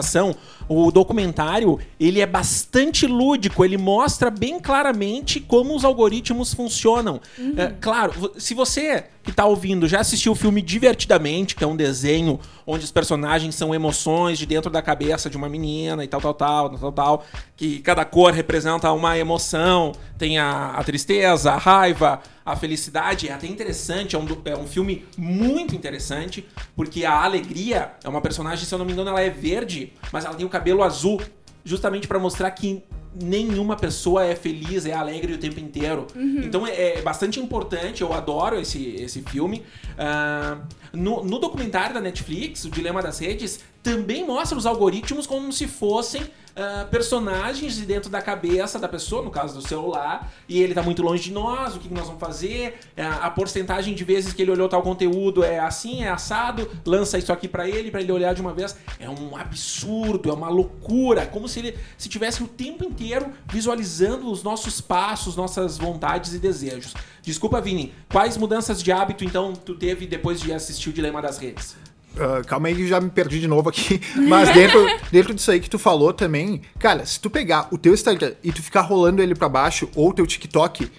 [0.68, 7.22] o documentário, ele é bastante lúdico, ele mostra bem claramente como os algoritmos funcionam.
[7.58, 11.76] É, claro, se você que tá ouvindo já assistiu o filme Divertidamente, que é um
[11.76, 16.22] desenho onde os personagens são emoções de dentro da cabeça de uma menina e tal,
[16.22, 17.26] tal, tal, tal, tal, tal
[17.58, 23.28] que cada cor representa uma emoção, tem a, a tristeza, a raiva, a felicidade.
[23.28, 28.22] É até interessante, é um, é um filme muito interessante, porque a alegria é uma
[28.22, 31.22] personagem, se eu não me engano, ela é verde, mas ela tem o cabelo azul,
[31.66, 32.82] justamente pra mostrar que
[33.22, 36.08] nenhuma pessoa é feliz, é alegre o tempo inteiro.
[36.46, 39.64] Então é, é bastante importante, eu adoro esse, esse filme.
[39.98, 40.60] Ah,
[40.94, 45.68] no, no documentário da Netflix, O Dilema das Redes, também mostra os algoritmos como se
[45.68, 46.22] fossem
[46.60, 50.82] ah, personagens de dentro da cabeça da pessoa, no caso do celular, e ele tá
[50.82, 52.80] muito longe de nós, o que, que nós vamos fazer?
[52.96, 57.16] É, a porcentagem de vezes que ele olhou tal conteúdo é assim, é assado, lança
[57.20, 58.76] isso aqui pra ele, pra ele olhar de uma vez.
[59.00, 64.32] É um absurdo, é uma loucura, como se ele se tivesse o tempo inteiro visualizando
[64.32, 66.96] os nossos passos, nossas vontades e desejos.
[67.28, 71.38] Desculpa, Vini, quais mudanças de hábito então tu teve depois de assistir o Dilema das
[71.38, 71.76] Redes?
[72.18, 74.00] Ah, calma aí que já me perdi de novo aqui.
[74.30, 77.94] Mas dentro, dentro disso aí que tu falou também, cara, se tu pegar o teu
[77.94, 80.90] Instagram e tu ficar rolando ele pra baixo, ou o teu TikTok,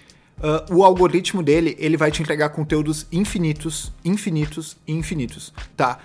[0.43, 5.99] ah, o algoritmo dele, ele vai te entregar conteúdos infinitos, infinitos e infinitos, tá?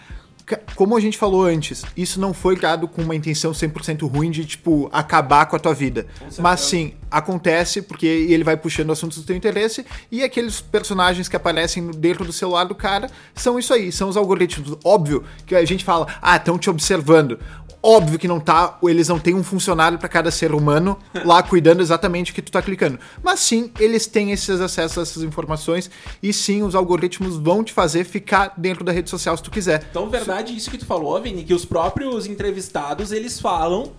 [0.75, 4.45] Como a gente falou antes, isso não foi criado com uma intenção 100% ruim de,
[4.45, 6.05] tipo, acabar com a tua vida.
[6.39, 11.35] Mas sim, acontece porque ele vai puxando assuntos do teu interesse e aqueles personagens que
[11.35, 14.77] aparecem dentro do celular do cara são isso aí, são os algoritmos.
[14.83, 17.39] Óbvio que a gente fala, ah, estão te observando.
[17.85, 21.81] Óbvio que não tá, eles não têm um funcionário para cada ser humano lá cuidando
[21.81, 22.97] exatamente o que tu tá clicando.
[23.21, 25.91] Mas sim, eles têm esses acessos a essas informações
[26.21, 29.85] e sim, os algoritmos vão te fazer ficar dentro da rede social se tu quiser.
[29.89, 33.91] Então, verdade, isso que tu falou, Vini, que os próprios entrevistados, eles falam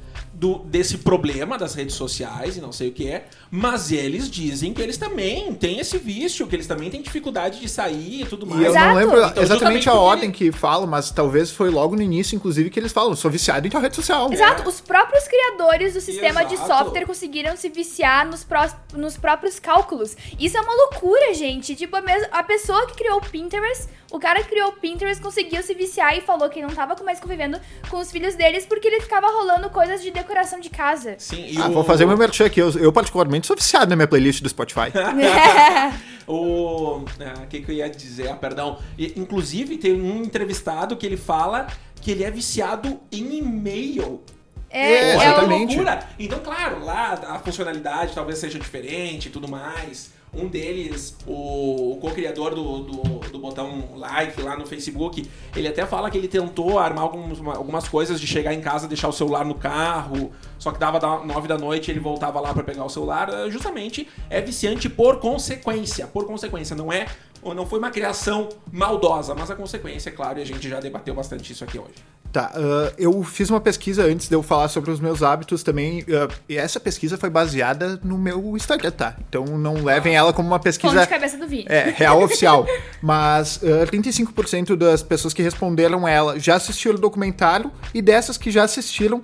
[0.44, 4.74] do, desse problema das redes sociais e não sei o que é, mas eles dizem
[4.74, 8.46] que eles também têm esse vício, que eles também têm dificuldade de sair e tudo
[8.46, 8.60] mais.
[8.60, 8.86] E eu Exato.
[8.88, 12.68] não lembro Então, exatamente a ordem que falam, mas talvez foi logo no início, inclusive,
[12.68, 14.30] que eles falam, sou viciado em tua rede social.
[14.30, 16.68] Exato, os próprios criadores do sistema de Exato.
[16.68, 20.14] software conseguiram se viciar nos, prós- nos próprios cálculos.
[20.38, 21.74] Isso é uma loucura, gente.
[21.74, 22.02] Tipo, a,
[22.32, 26.16] a pessoa que criou o Pinterest, o cara que criou o Pinterest conseguiu se viciar
[26.16, 27.58] e falou que não tava mais convivendo
[27.90, 31.16] com os filhos deles porque ele ficava rolando coisas de decoração de casa.
[31.18, 32.60] Sim, e Ah, o- vou fazer meu merchan aqui.
[32.60, 34.92] Eu, eu, particularmente, sou viciado na minha playlist do Spotify.
[36.26, 38.28] O ah, que, que eu ia dizer?
[38.30, 38.78] Ah, perdão.
[38.98, 41.66] E, inclusive, tem um entrevistado que ele fala
[42.00, 44.22] que ele é viciado em e-mail.
[44.70, 46.08] É, É, é, uma o- loucura.
[46.18, 50.13] Então, claro, lá a funcionalidade talvez seja diferente e tudo mais.
[50.36, 56.10] Um deles, o, co-criador do, do, do botão like lá no Facebook, ele até fala
[56.10, 59.44] que ele tentou armar alguns, uma- algumas coisas de chegar em casa, deixar o celular
[59.44, 62.88] no carro, só que dava da- nove da noite ele voltava lá pra pegar o
[62.88, 63.30] celular.
[63.50, 66.06] Justamente é viciante por consequência.
[66.06, 67.06] Por consequência, não é.
[67.44, 70.80] Ou Não foi uma criação maldosa, mas a consequência, é claro, e a gente já
[70.80, 71.94] debateu bastante isso aqui hoje.
[72.34, 76.04] Tá, ah, eu fiz uma pesquisa antes de eu falar sobre os meus hábitos também,
[76.08, 79.16] ah, e essa pesquisa foi baseada no meu Instagram, tá?
[79.28, 81.66] Então não levem ela como uma pesquisa de cabeça do Vini.
[81.68, 82.66] é, real oficial.
[83.00, 88.50] Mas ah, 35% das pessoas que responderam ela já assistiram o documentário, e dessas que
[88.50, 89.22] já assistiram,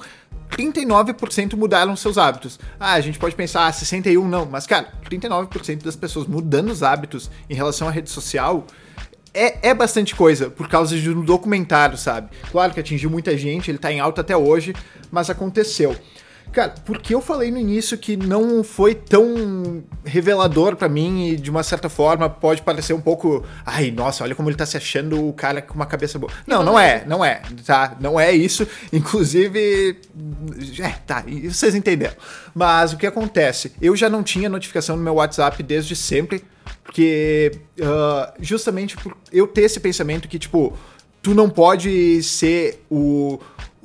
[0.51, 2.59] 39% mudaram seus hábitos.
[2.79, 6.83] Ah, a gente pode pensar, ah, 61 não, mas cara, 39% das pessoas mudando os
[6.83, 8.67] hábitos em relação à rede social
[9.33, 12.31] é, é bastante coisa, por causa de um documentário, sabe?
[12.51, 14.75] Claro que atingiu muita gente, ele tá em alta até hoje,
[15.11, 15.97] mas aconteceu.
[16.53, 21.49] Cara, porque eu falei no início que não foi tão revelador pra mim e de
[21.49, 25.29] uma certa forma pode parecer um pouco, ai, nossa, olha como ele tá se achando
[25.29, 26.33] o cara com uma cabeça boa.
[26.47, 27.97] Não, não é, não é, tá?
[28.01, 28.67] Não é isso.
[28.93, 29.97] Inclusive,
[30.81, 32.17] é, tá, vocês entenderam.
[32.55, 33.73] Mas o que acontece?
[33.81, 36.45] Eu já não tinha notificação no meu WhatsApp desde sempre,
[36.83, 40.77] porque ah, justamente por eu ter esse pensamento que, tipo,
[41.23, 43.39] tu não pode ser o.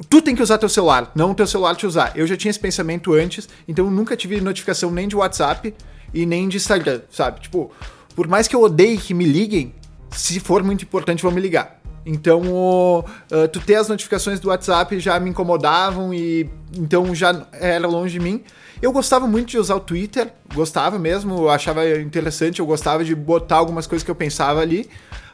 [0.10, 2.12] Tu tem que usar teu celular, não teu celular te usar.
[2.16, 5.74] Eu já tinha esse pensamento antes, então eu nunca tive notificação nem de WhatsApp
[6.14, 7.42] e nem de Instagram, sabe?
[7.42, 7.72] Tipo,
[8.16, 9.74] por mais que eu odeie que me liguem,
[10.12, 11.80] se for muito importante, vão me ligar.
[12.06, 17.88] Então, ah, tu ter as notificações do WhatsApp já me incomodavam e então já era
[17.88, 18.44] longe de mim.
[18.82, 23.56] Eu gostava muito de usar o Twitter, gostava mesmo, achava interessante, eu gostava de botar
[23.56, 24.90] algumas coisas que eu pensava ali.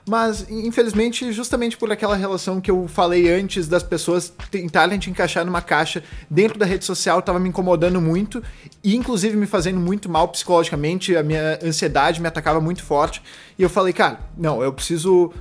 [0.08, 5.46] Mas, infelizmente, justamente por aquela relação que eu falei antes das pessoas tentarem te encaixar
[5.46, 8.44] numa caixa dentro da rede social, tava me incomodando muito
[8.84, 11.16] e, inclusive, me fazendo muito mal psicologicamente.
[11.16, 13.22] A minha ansiedade me atacava muito forte.
[13.58, 15.32] E eu falei, cara, não, eu preciso.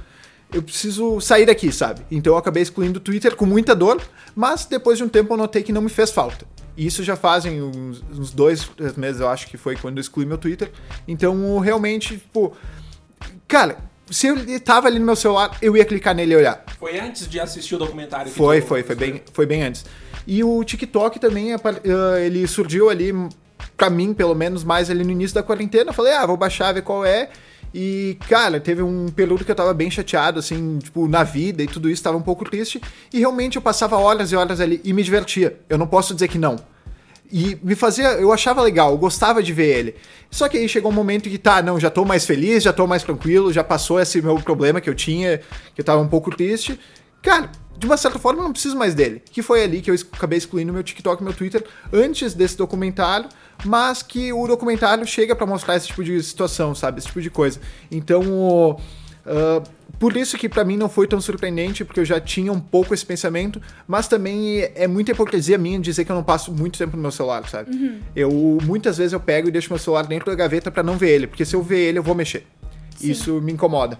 [0.52, 2.00] Eu preciso sair daqui, sabe?
[2.10, 4.02] Então eu acabei excluindo o Twitter com muita dor,
[4.34, 6.44] mas depois de um tempo eu notei que não me fez falta.
[6.76, 10.26] E isso já fazem uns, uns dois meses, eu acho que foi quando eu excluí
[10.26, 10.72] meu Twitter.
[11.06, 12.52] Então, realmente, tipo.
[13.46, 13.78] Cara,
[14.10, 16.64] se ele tava ali no meu celular, eu ia clicar nele e olhar.
[16.78, 18.30] Foi antes de assistir o documentário?
[18.30, 19.84] Foi, foi, foi bem, foi bem antes.
[20.26, 23.12] E o TikTok também, ah, ele surgiu ali,
[23.76, 25.90] pra mim, pelo menos, mais ali no início da quarentena.
[25.90, 27.30] Eu falei, ah, vou baixar, ver qual é.
[27.72, 31.66] E, cara, teve um período que eu tava bem chateado, assim, tipo, na vida e
[31.66, 32.80] tudo isso, tava um pouco triste.
[33.12, 35.58] E realmente eu passava horas e horas ali e me divertia.
[35.68, 36.56] Eu não posso dizer que não.
[37.32, 39.94] E me fazia, eu achava legal, eu gostava de ver ele.
[40.30, 42.86] Só que aí chegou um momento que tá, não, já tô mais feliz, já tô
[42.86, 45.38] mais tranquilo, já passou esse meu problema que eu tinha,
[45.74, 46.78] que eu tava um pouco triste.
[47.22, 49.22] cara, de uma certa forma eu não preciso mais dele.
[49.30, 53.28] Que foi ali que eu acabei excluindo meu TikTok e meu Twitter antes desse documentário,
[53.64, 56.98] mas que o documentário chega pra mostrar esse tipo de situação, sabe?
[56.98, 57.60] Esse tipo de coisa.
[57.90, 58.76] Então,
[59.26, 59.62] ah,
[60.00, 62.94] por isso que pra mim não foi tão surpreendente, porque eu já tinha um pouco
[62.94, 66.96] esse pensamento, mas também é muita hipocrisia minha dizer que eu não passo muito tempo
[66.96, 68.00] no meu celular, sabe?
[68.16, 71.10] Eu muitas vezes eu pego e deixo meu celular dentro da gaveta pra não ver
[71.10, 72.46] ele, porque se eu ver ele eu vou mexer.
[72.96, 73.10] Sim.
[73.10, 73.98] Isso me incomoda.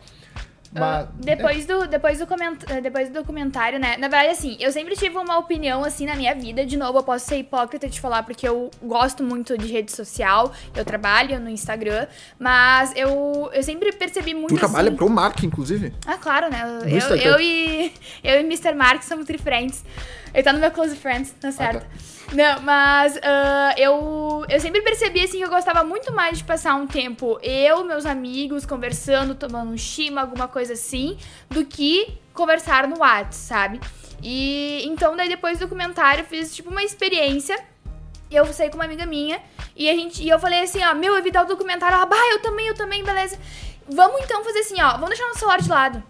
[0.75, 2.59] Ah, Mas, depois, do, depois, do coment...
[2.69, 3.97] eh, depois do documentário, né?
[3.97, 6.65] Na verdade, assim, eu sempre tive uma opinião assim na minha vida.
[6.65, 10.53] De novo, eu posso ser hipócrita de falar porque eu gosto muito de rede social,
[10.77, 12.07] eu trabalho no Instagram,
[12.39, 14.55] mas eu, eu sempre percebi muito.
[14.55, 14.97] tu trabalha assim...
[14.97, 15.93] pro Mark, inclusive?
[16.07, 16.63] Ah, claro, né?
[16.85, 17.25] Eu, Instagram.
[17.25, 18.73] eu, e, eu e Mr.
[18.73, 19.85] Mark somos trifriends.
[20.33, 21.85] Ele tá no meu close friends, tá certo.
[22.33, 26.75] Não, mas ah, eu, eu sempre percebi assim que eu gostava muito mais de passar
[26.77, 32.87] um tempo eu, meus amigos, conversando, tomando um chima, alguma coisa assim, do que conversar
[32.87, 33.81] no WhatsApp, sabe?
[34.23, 37.59] E então daí depois do documentário eu fiz tipo uma experiência
[38.31, 39.43] e eu saí com uma amiga minha
[39.75, 42.07] e a gente e eu falei assim, ó, meu, eu vi dar o documentário, ela,
[42.07, 43.37] bah, eu também, eu também, beleza.
[43.89, 46.03] Vamos então fazer assim, ó, vamos deixar nosso celular de lado.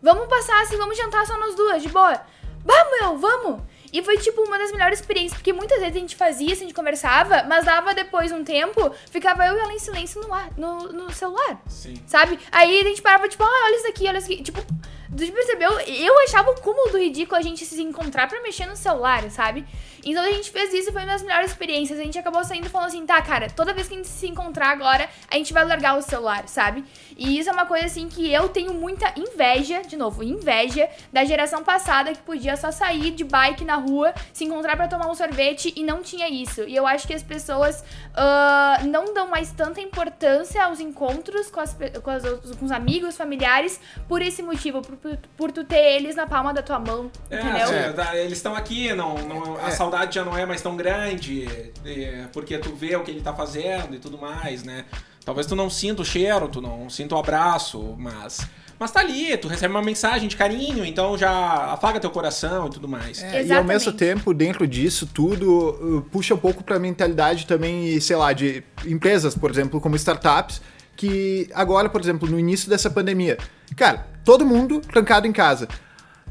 [0.00, 2.20] Vamos passar assim, vamos jantar só nós duas, de boa.
[2.64, 3.73] Vamos, meu, vamos!
[3.94, 6.66] E foi, tipo, uma das melhores experiências, porque muitas vezes a gente fazia, assim, a
[6.66, 10.50] gente conversava, mas dava depois um tempo, ficava eu e ela em silêncio no, ar,
[10.56, 11.94] no, no celular, Sim.
[12.04, 12.36] sabe?
[12.50, 14.42] Aí a gente parava, tipo, ah, olha isso aqui, olha isso aqui.
[14.42, 15.70] Tipo, tu percebeu?
[15.78, 19.64] Eu achava o cúmulo do ridículo a gente se encontrar pra mexer no celular, sabe?
[20.04, 21.98] Então a gente fez isso e foi uma das melhores experiências.
[21.98, 24.68] A gente acabou saindo falando assim, tá, cara, toda vez que a gente se encontrar
[24.70, 26.84] agora, a gente vai largar o celular, sabe?
[27.16, 31.24] E isso é uma coisa assim que eu tenho muita inveja, de novo, inveja da
[31.24, 35.14] geração passada que podia só sair de bike na rua, se encontrar pra tomar um
[35.14, 36.62] sorvete e não tinha isso.
[36.64, 37.82] E eu acho que as pessoas
[38.14, 42.22] ah, não dão mais tanta importância aos encontros com, as com, as
[42.58, 46.52] com os amigos, familiares, por esse motivo, por, por, por tu ter eles na palma
[46.52, 47.64] da tua mão, É, entendeu?
[47.64, 49.70] assim, tá, eles estão aqui, não, não- a É.
[49.94, 51.46] saudade já não é mais tão grande,
[51.84, 54.84] é, porque tu vê o que ele tá fazendo e tudo mais, né?
[55.24, 58.46] Talvez tu não sinta o cheiro, tu não sinta o abraço, mas.
[58.76, 62.70] Mas tá ali, tu recebe uma mensagem de carinho, então já afaga teu coração e
[62.70, 63.22] tudo mais.
[63.22, 67.98] É, e ao mesmo tempo, dentro disso tudo, uh, puxa um pouco pra mentalidade também,
[68.00, 70.60] sei lá, de empresas, por exemplo, como startups,
[70.96, 73.38] que agora, por exemplo, no início dessa pandemia,
[73.76, 75.68] cara, todo mundo trancado em casa.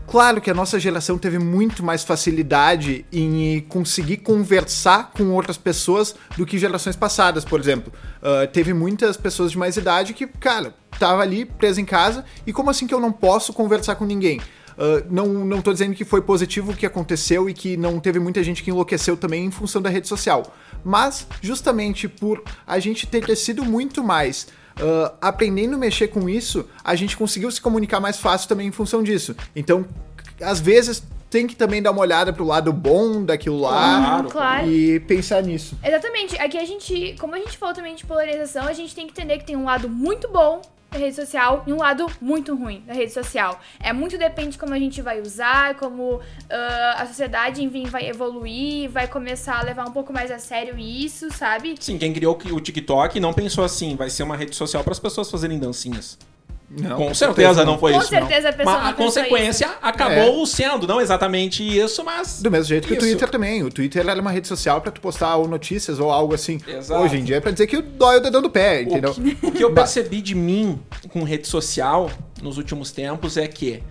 [0.08, 6.16] Claro que a nossa geração teve muito mais facilidade em conseguir conversar com outras pessoas
[6.38, 7.92] do que gerações passadas, por exemplo.
[8.22, 12.54] Ah, teve muitas pessoas de mais idade que, cara, tava ali presa em casa e
[12.54, 14.40] como assim que eu não posso conversar com ninguém?
[14.78, 18.20] Ah, não, não tô dizendo que foi positivo o que aconteceu e que não teve
[18.20, 20.54] muita gente que enlouqueceu também em função da rede social.
[20.84, 24.48] Mas, justamente por a gente ter crescido muito mais
[24.80, 28.72] ah, aprendendo a mexer com isso, a gente conseguiu se comunicar mais fácil também em
[28.72, 29.36] função disso.
[29.56, 29.86] Então,
[30.42, 33.72] às vezes, tem que também dar uma olhada pro lado bom daquilo lá
[34.06, 34.72] Claro, claro.
[34.72, 35.76] e pensar nisso.
[35.84, 36.40] Exatamente.
[36.40, 39.40] Aqui a gente, como a gente falou também de polarização, a gente tem que entender
[39.40, 40.62] que tem um lado muito bom
[40.94, 43.60] da rede social e um lado muito ruim da rede social.
[43.80, 48.08] É muito depende de como a gente vai usar, como ah, a sociedade, enfim, vai
[48.08, 51.76] evoluir, vai começar a levar um pouco mais a sério isso, sabe?
[51.80, 55.00] Sim, quem criou o TikTok não pensou assim, vai ser uma rede social para as
[55.00, 56.18] pessoas fazerem dancinhas.
[56.70, 58.08] Não, com certeza não foi Com isso.
[58.08, 58.50] certeza não.
[58.50, 62.42] a pessoa Mas não a consequência acabou sendo, não exatamente isso, mas.
[62.42, 63.06] Do mesmo jeito que Isso.
[63.06, 63.64] o Twitter também.
[63.64, 66.60] O Twitter era uma rede social pra tu postar ou notícias ou algo assim.
[66.68, 67.04] Exato.
[67.04, 69.12] Hoje em dia é pra dizer que dói o dedão do pé, entendeu?
[69.12, 72.10] O que, o que eu percebi de mim com rede social
[72.42, 73.84] nos últimos tempos é que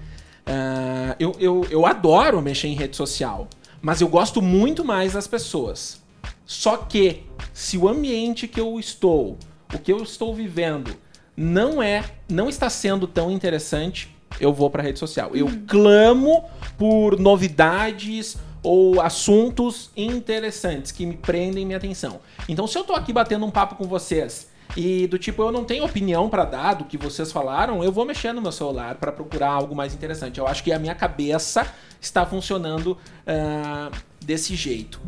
[0.47, 3.49] ah, eu, eu, eu adoro mexer em rede social,
[3.81, 6.01] mas eu gosto muito mais das pessoas.
[6.45, 9.39] Só que se o ambiente que eu estou,
[9.73, 10.95] o que eu estou vivendo,
[11.43, 15.35] não é, não está sendo tão interessante, eu vou para rede social.
[15.35, 16.45] Eu clamo
[16.79, 22.21] por novidades ou assuntos interessantes que me prendem minha atenção.
[22.49, 25.65] Então, se eu tô aqui batendo um papo com vocês e do tipo eu não
[25.65, 29.13] tenho opinião pra dar do que vocês falaram, eu vou mexer no meu celular pra
[29.13, 30.39] procurar algo mais interessante.
[30.39, 31.67] Eu acho que a minha cabeça
[32.01, 35.01] está funcionando ah, desse jeito.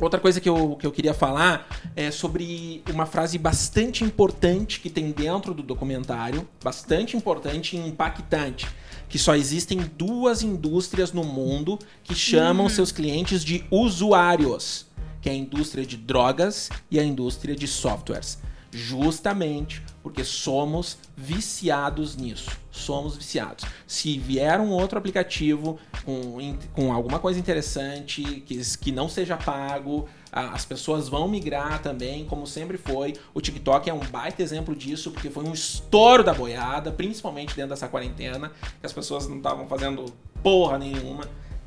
[0.00, 4.90] Outra coisa que eu, que eu queria falar é sobre uma frase bastante importante que
[4.90, 8.66] tem dentro do documentário, bastante importante e impactante,
[9.08, 14.86] que só existem duas indústrias no mundo que chamam seus clientes de usuários,
[15.20, 18.38] que é a indústria de drogas e a indústria de softwares.
[18.74, 22.50] Justamente porque somos viciados nisso.
[22.72, 23.64] Somos viciados.
[23.86, 30.08] Se vier um outro aplicativo com, com alguma coisa interessante, que, que não seja pago,
[30.32, 33.14] as pessoas vão migrar também, como sempre foi.
[33.32, 37.70] O TikTok é um baita exemplo disso, porque foi um estouro da boiada, principalmente dentro
[37.70, 40.06] dessa quarentena, que as pessoas não estavam fazendo
[40.42, 41.24] porra nenhuma.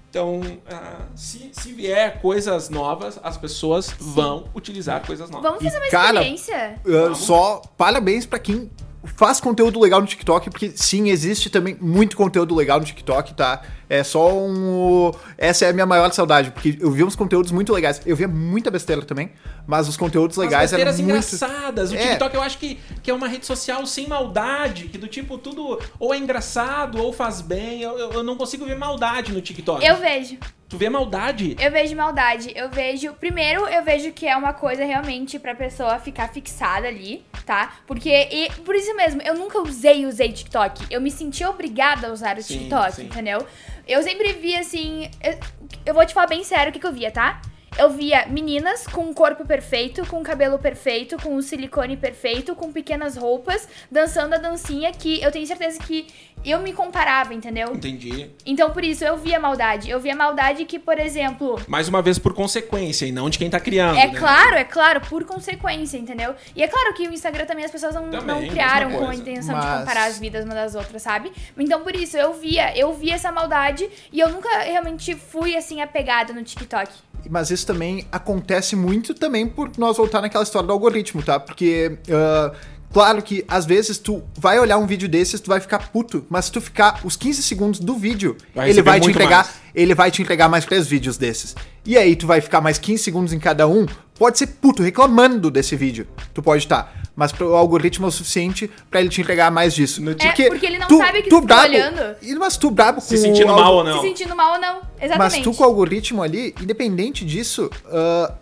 [0.10, 5.52] Então, ah, se, se vier coisas novas, as pessoas vão utilizar coisas novas.
[5.52, 6.80] Vamos fazer uma cara, experiência?
[6.86, 8.72] Uh, só parabéns pra quem
[9.16, 13.62] faz conteúdo legal no TikTok, porque sim, existe também muito conteúdo legal no TikTok, tá?
[13.90, 15.12] É só um.
[15.38, 18.02] Essa é a minha maior saudade, porque eu vi uns conteúdos muito legais.
[18.06, 19.32] Eu via muita besteira também,
[19.68, 21.46] mas os conteúdos legais As eram besteiras muito.
[21.50, 21.92] engraçadas.
[21.92, 21.98] O É.
[22.00, 25.80] TikTok eu acho que, que é uma rede social sem maldade, que do tipo, tudo
[26.00, 27.82] ou é engraçado ou faz bem.
[27.82, 29.86] Eu, eu, eu não consigo ver maldade no TikTok.
[29.86, 30.38] Eu vejo.
[30.70, 31.56] Tu vê maldade?
[31.60, 32.52] Eu vejo maldade.
[32.56, 33.14] Eu vejo.
[33.14, 37.74] Primeiro, eu vejo que é uma coisa realmente pra pessoa ficar fixada ali, tá?
[37.86, 38.10] Porque.
[38.10, 40.86] E, por isso mesmo, eu nunca usei usei TikTok.
[40.90, 43.04] Eu me senti obrigada a usar o Sim, TikTok, sim.
[43.06, 43.46] entendeu?
[43.88, 45.10] Eu sempre vi assim.
[45.24, 45.38] Eu,
[45.86, 47.42] eu vou te falar bem sério o que, que eu via, tá?
[47.78, 52.56] Eu via meninas com um corpo perfeito, com um cabelo perfeito, com um silicone perfeito,
[52.56, 56.08] com pequenas roupas, dançando a dancinha que eu tenho certeza que
[56.44, 57.76] eu me comparava, entendeu?
[57.76, 58.32] Entendi.
[58.44, 59.92] Então por isso eu via maldade.
[59.92, 63.50] Eu via maldade que, por exemplo, Mais uma vez por consequência e não de quem
[63.50, 63.98] tá criando.
[64.00, 64.18] é né?
[64.20, 66.34] claro, é claro, por consequência, entendeu?
[66.56, 69.14] E é claro que o Instagram também as pessoas não, Também, não criaram com a
[69.14, 71.32] intenção de Mas- comparar as vidas uma das outras, sabe?
[71.56, 75.82] Então por isso eu via, eu via essa maldade e eu nunca realmente fui assim
[75.82, 76.92] apegada no TikTok.
[77.30, 81.40] Mas isso também acontece muito também por nós voltar naquela história do algoritmo, tá?
[81.40, 82.52] Porque, ah,
[82.92, 86.46] claro que às vezes tu vai olhar um vídeo desses, tu vai ficar puto, mas
[86.46, 89.56] se tu ficar os 15 segundos do vídeo, Vai ele vai te entregar, mais.
[89.76, 91.56] ele vai te entregar mais três vídeos desses.
[91.86, 93.86] E aí tu vai ficar mais 15 segundos em cada um,
[94.18, 96.08] pode ser puto reclamando desse vídeo.
[96.34, 100.02] Tu pode estar, mas pro algoritmo é o suficiente pra ele te entregar mais disso.
[100.02, 100.16] No É,
[100.48, 102.16] porque ele não sabe que tu tá olhando.
[102.22, 104.00] e- Mas tu brabo Se com sentindo o mal ou não.
[104.02, 104.82] Se sentindo mal ou não.
[105.02, 105.18] Exatamente.
[105.18, 108.34] mas tu com o algoritmo ali, independente disso, ah,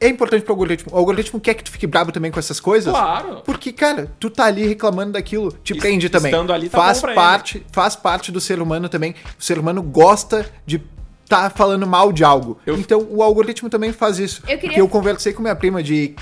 [0.00, 0.92] é importante pro algoritmo.
[0.94, 2.90] O algoritmo quer que tu fique brabo também com essas coisas.
[2.92, 3.42] Claro.
[3.44, 6.32] Porque, cara, tu tá ali reclamando daquilo, te prende também.
[6.32, 9.14] estando ali tá faz bom pra parte, faz parte do ser humano também.
[9.38, 10.82] O ser humano gosta de
[11.28, 12.58] tá falando mal de algo.
[12.66, 14.40] Eu- Então o algoritmo também faz isso.
[14.42, 16.14] Eu queria- Porque eu conversei com minha prima de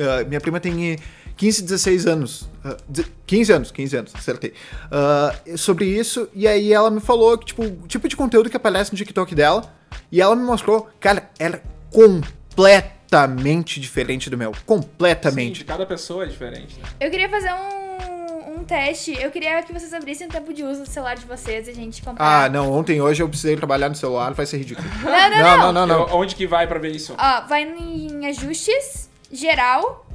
[0.00, 0.98] ah, minha prima tem
[1.38, 2.48] 15, 16 anos.
[2.64, 4.52] ah, de- 15 anos, 15 anos, acertei.
[4.90, 8.56] Ah, sobre isso, e aí ela me falou que, tipo, o tipo de conteúdo que
[8.56, 9.72] aparece no TikTok dela.
[10.12, 14.52] E ela me mostrou, cara, era completamente diferente do meu.
[14.54, 15.58] Sim, Completamente.
[15.60, 16.78] de cada pessoa é diferente.
[16.78, 16.88] né?
[17.00, 19.12] Eu queria fazer um, um teste.
[19.20, 21.74] Eu queria que vocês abrissem o tempo de uso do celular de vocês e a
[21.74, 22.44] gente comparar.
[22.44, 24.86] Ah, não, ontem, hoje eu precisei trabalhar no celular, vai ser ridículo.
[25.04, 25.58] Não, não, não.
[25.58, 26.08] não, não, não.
[26.08, 27.14] Eu- onde que vai pra ver isso?
[27.18, 30.06] Ó, vai em ajustes, geral.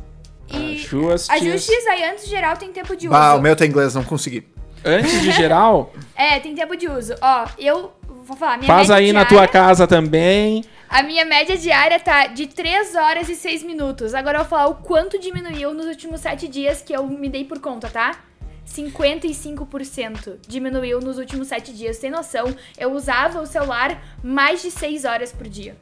[0.49, 1.29] E Ajustes.
[1.29, 3.17] ajustes, aí antes de geral tem tempo de uso.
[3.17, 4.47] Bah, o meu tá em inglês, não consegui.
[4.85, 7.15] Antes de geral, É, tem tempo de uso.
[7.21, 7.93] Ó, eu
[8.25, 10.63] vou falar, minha faz média aí na diária, tua casa também.
[10.89, 14.13] A minha média diária tá de 3 horas e 6 minutos.
[14.13, 17.45] Agora eu vou falar o quanto diminuiu nos últimos 7 dias que eu me dei
[17.45, 18.19] por conta, tá?
[18.67, 21.97] 55% diminuiu nos últimos 7 dias.
[21.97, 25.75] Sem noção, eu usava o celular mais de 6 horas por dia.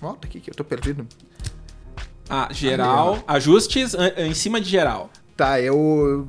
[0.00, 1.06] Volta aqui que eu tô perdido.
[2.28, 3.18] Ah, geral.
[3.26, 5.10] Ajustes an- em cima de geral.
[5.36, 6.26] Tá, eu.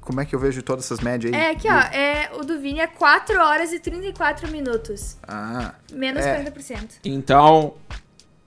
[0.00, 1.40] Como é que eu vejo todas essas médias aí?
[1.40, 5.16] É, aqui ó, é, o do Vini é 4 horas e 34 minutos.
[5.26, 5.74] Ah.
[5.92, 6.42] Menos É.
[6.42, 6.98] 40%.
[7.04, 7.74] Então,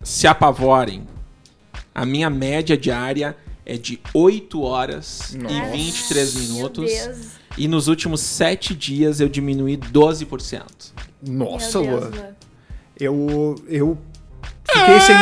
[0.04, 1.08] se apavorem.
[1.94, 5.54] A minha média diária é de 8 horas Nossa.
[5.56, 6.86] e 23 Meu minutos.
[6.92, 7.28] Deus.
[7.58, 10.94] E nos últimos 7 dias eu diminuí 12%.
[11.26, 12.10] Nossa, Meu Deus, Luan.
[12.22, 12.36] Luan.
[13.00, 13.56] Eu.
[13.70, 13.98] Eu.
[14.70, 15.16] Fiquei sem.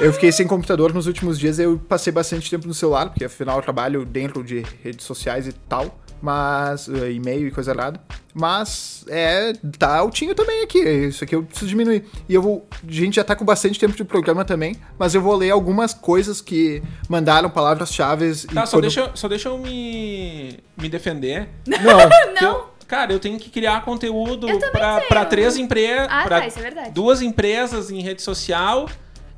[0.00, 1.58] Eu fiquei sem computador nos últimos dias.
[1.58, 5.52] Eu passei bastante tempo no celular, porque afinal eu trabalho dentro de redes sociais e
[5.52, 5.98] tal.
[6.20, 6.88] Mas.
[6.88, 8.00] eh, e-mail e coisa nada.
[8.34, 9.04] Mas.
[9.08, 9.52] É.
[9.78, 10.78] Tá altinho também aqui.
[10.80, 12.04] Isso aqui eu preciso diminuir.
[12.28, 12.66] E eu vou.
[12.86, 14.76] A gente já tá com bastante tempo de programa também.
[14.98, 18.32] Mas eu vou ler algumas coisas que mandaram palavras-chave.
[18.52, 21.48] Tá, só, deixa, eu- só deixa eu me, me defender.
[21.66, 22.08] Não.
[22.36, 26.08] Que eu- cara, eu tenho que criar conteúdo pra, pra três empresas.
[26.10, 26.90] Ah, tá, isso é verdade.
[26.90, 28.88] Duas empresas em rede social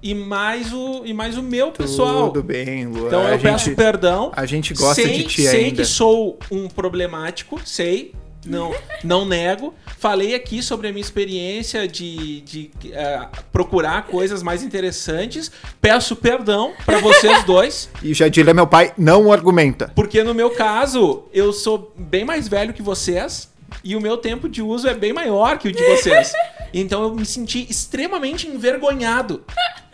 [0.02, 2.30] e mais o, e mais o meu pessoal.
[2.30, 3.06] Tudo bem, Luan.
[3.08, 4.32] Então a eu peço gente, perdão.
[4.34, 5.76] a gente gosta sei, de ti sei ainda.
[5.76, 8.14] que sou um problemático, sei.
[8.46, 8.74] Não,
[9.04, 9.74] não nego.
[9.98, 15.52] Falei aqui sobre a minha experiência de, de eh, procurar coisas mais interessantes.
[15.78, 19.92] Peço perdão pra vocês dois, E já diria meu pai, não argumenta.
[19.94, 23.49] porque no meu caso eu sou bem mais velho que vocês
[23.84, 26.32] e o meu tempo de uso é bem maior que o de vocês.
[26.72, 29.42] Então eu me senti extremamente envergonhado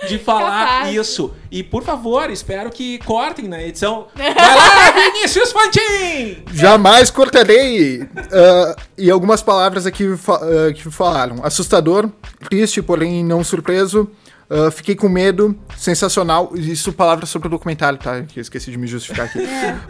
[0.07, 0.95] de falar Capaz.
[0.95, 1.33] isso.
[1.51, 4.09] E por favor, espero que cortem na edição.
[4.14, 6.43] Vai lá, Vinícius Fantin!
[6.53, 8.07] Jamais cortarei.
[8.31, 11.41] Ah, e algumas palavras aqui fa- ah, que falaram.
[11.43, 12.11] Assustador,
[12.49, 14.11] triste, porém não surpreso.
[14.51, 16.51] Ah, fiquei com medo, sensacional.
[16.55, 18.20] Isso palavras sobre o documentário, tá?
[18.22, 19.41] Que eu esqueci de me justificar aqui.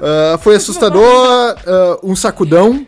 [0.00, 1.56] Ah, foi assustador,
[2.04, 2.86] um sacudão.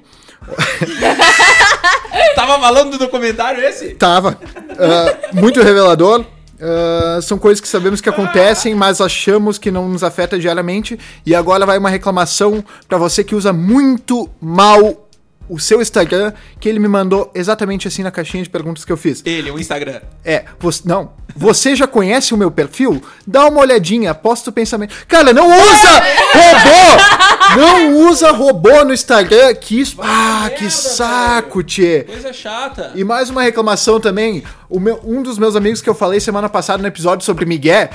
[2.34, 3.94] Tava falando do documentário esse?
[3.94, 4.38] Tava.
[4.78, 6.24] Ah, muito revelador.
[6.60, 10.98] Ah, são coisas que sabemos que acontecem, mas achamos que não nos afeta diariamente.
[11.24, 15.08] E agora vai uma reclamação pra você que usa muito mal
[15.48, 18.98] o seu Instagram, que ele me mandou exatamente assim na caixinha de perguntas que eu
[18.98, 19.22] fiz.
[19.24, 20.00] Ele, o Instagram.
[20.22, 21.12] É, você, não.
[21.34, 23.02] Você já conhece o meu perfil?
[23.26, 24.94] Dá uma olhadinha, posta o pensamento.
[25.06, 25.88] Cara, não usa
[26.34, 27.27] robô!
[27.56, 29.96] Não usa robô no Instagram, que isso.
[30.00, 32.04] Ah, que saco, tchê.
[32.04, 32.92] Coisa chata.
[32.94, 34.42] E mais uma reclamação também.
[34.68, 37.88] O meu, um dos meus amigos que eu falei semana passada no episódio sobre Miguel,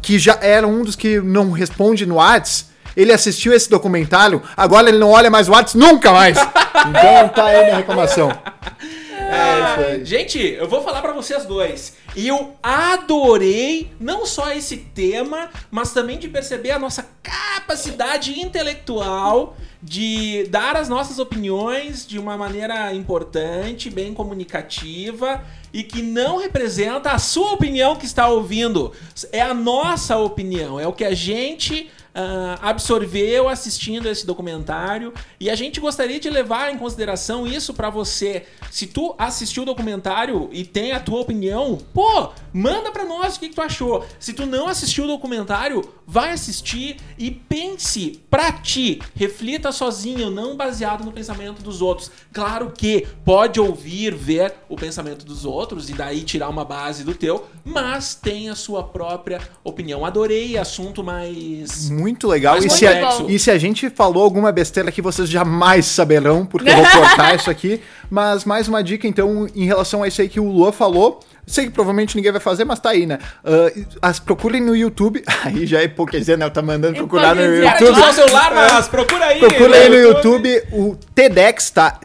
[0.00, 4.88] que já era um dos que não responde no Whats, ele assistiu esse documentário, agora
[4.88, 6.38] ele não olha mais o Whats nunca mais.
[6.38, 8.30] Então tá aí a minha reclamação.
[9.28, 10.04] É aí.
[10.04, 11.94] Gente, eu vou falar pra vocês dois.
[12.16, 20.44] Eu adorei não só esse tema, mas também de perceber a nossa capacidade intelectual de
[20.48, 27.18] dar as nossas opiniões de uma maneira importante, bem comunicativa e que não representa a
[27.18, 28.92] sua opinião que está ouvindo.
[29.30, 35.50] É a nossa opinião, é o que a gente ah, absorveu assistindo esse documentário e
[35.50, 38.46] a gente gostaria de levar em consideração isso pra você.
[38.70, 43.40] Se tu assistiu o documentário e tem a tua opinião, pô, manda pra nós o
[43.40, 44.06] que, que tu achou.
[44.18, 50.56] Se tu não assistiu o documentário, vai assistir e pense pra ti, reflita sozinho, não
[50.56, 52.10] baseado no pensamento dos outros.
[52.32, 57.14] Claro que pode ouvir, ver o pensamento dos outros e daí tirar uma base do
[57.14, 60.02] teu, mas tem a sua própria opinião.
[60.02, 62.54] Adorei assunto mais Muito legal.
[62.54, 63.26] Mas E muito se, a, complexo.
[63.28, 67.34] e se a gente falou alguma besteira aqui, vocês jamais saberão, porque eu vou cortar
[67.34, 67.80] isso aqui.
[68.10, 71.20] Mas mais uma dica, então, em relação a isso aí que o Luan falou.
[71.46, 73.18] Sei que provavelmente ninguém vai fazer, mas tá aí, né?
[73.44, 75.22] Ah, as, procurem no YouTube.
[75.44, 76.50] Aí já é hipocrisia, né?
[76.50, 78.00] Tá mandando procurar no YouTube.
[78.00, 79.38] o celular, mas procura aí.
[79.38, 82.00] Procura aí no YouTube o TEDx, tá?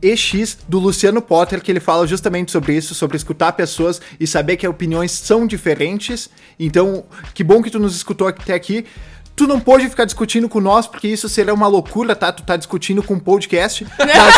[0.00, 4.56] T-E-D-E-X, do Luciano Potter, que ele fala justamente sobre isso, sobre escutar pessoas e saber
[4.56, 6.28] que opiniões são diferentes.
[6.58, 8.86] Então, que bom que tu nos escutou até aqui.
[9.34, 12.32] Tu não pode ficar discutindo com nós, porque isso seria uma loucura, tá?
[12.32, 13.86] Tu tá discutindo com um podcast.
[13.98, 14.34] Mas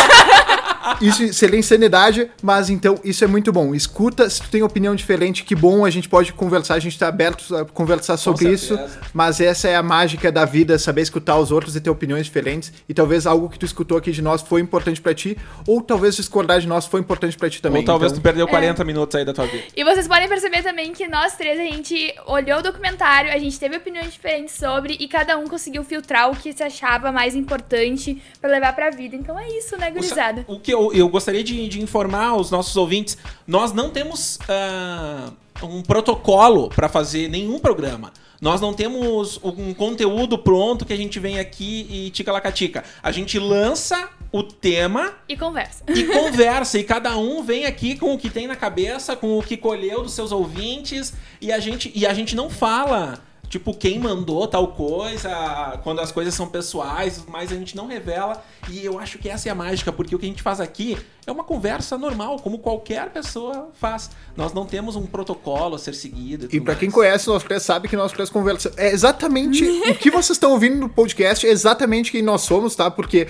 [1.01, 3.73] isso seria insanidade, mas então isso é muito bom.
[3.73, 7.07] Escuta, se tu tem opinião diferente, que bom, a gente pode conversar, a gente tá
[7.07, 8.77] aberto a conversar sobre isso.
[9.13, 12.71] Mas essa é a mágica da vida, saber escutar os outros e ter opiniões diferentes.
[12.87, 15.37] E talvez algo que tu escutou aqui de nós foi importante pra ti,
[15.67, 17.81] ou talvez discordar de nós foi importante pra ti também.
[17.81, 19.63] Ou talvez Então, tu perdeu 40 minutos aí da tua vida.
[19.75, 23.59] E vocês podem perceber também que nós três, a gente olhou o documentário, a gente
[23.59, 28.21] teve opiniões diferentes sobre e cada um conseguiu filtrar o que se achava mais importante
[28.41, 29.15] pra levar pra vida.
[29.15, 30.43] Então é isso, né, gurizada?
[30.47, 33.17] O que eu, eu gostaria de, de informar os nossos ouvintes,
[33.47, 35.31] nós não temos ah,
[35.63, 38.11] um protocolo para fazer nenhum programa.
[38.41, 42.85] Nós não temos um conteúdo pronto que a gente vem aqui e tica lacatica.
[43.03, 45.83] A gente lança o tema E conversa.
[45.89, 49.43] e conversa e cada um vem aqui com o que tem na cabeça, com o
[49.43, 53.19] que colheu dos seus ouvintes e a gente e a gente não fala
[53.49, 58.43] tipo quem mandou tal coisa, quando as coisas são pessoais, mas a gente não revela.
[58.69, 60.97] E eu acho que essa é a mágica, porque o que a gente faz aqui
[61.29, 64.09] é uma conversa normal, como qualquer pessoa faz.
[64.35, 66.45] Nós não temos um protocolo a ser seguido.
[66.45, 68.77] E tudo pra quem conhece nós três sabe que nós três conversamos.
[68.77, 72.89] É exatamente o que vocês estão ouvindo no podcast, é exatamente quem nós somos, tá?
[72.89, 73.27] Porque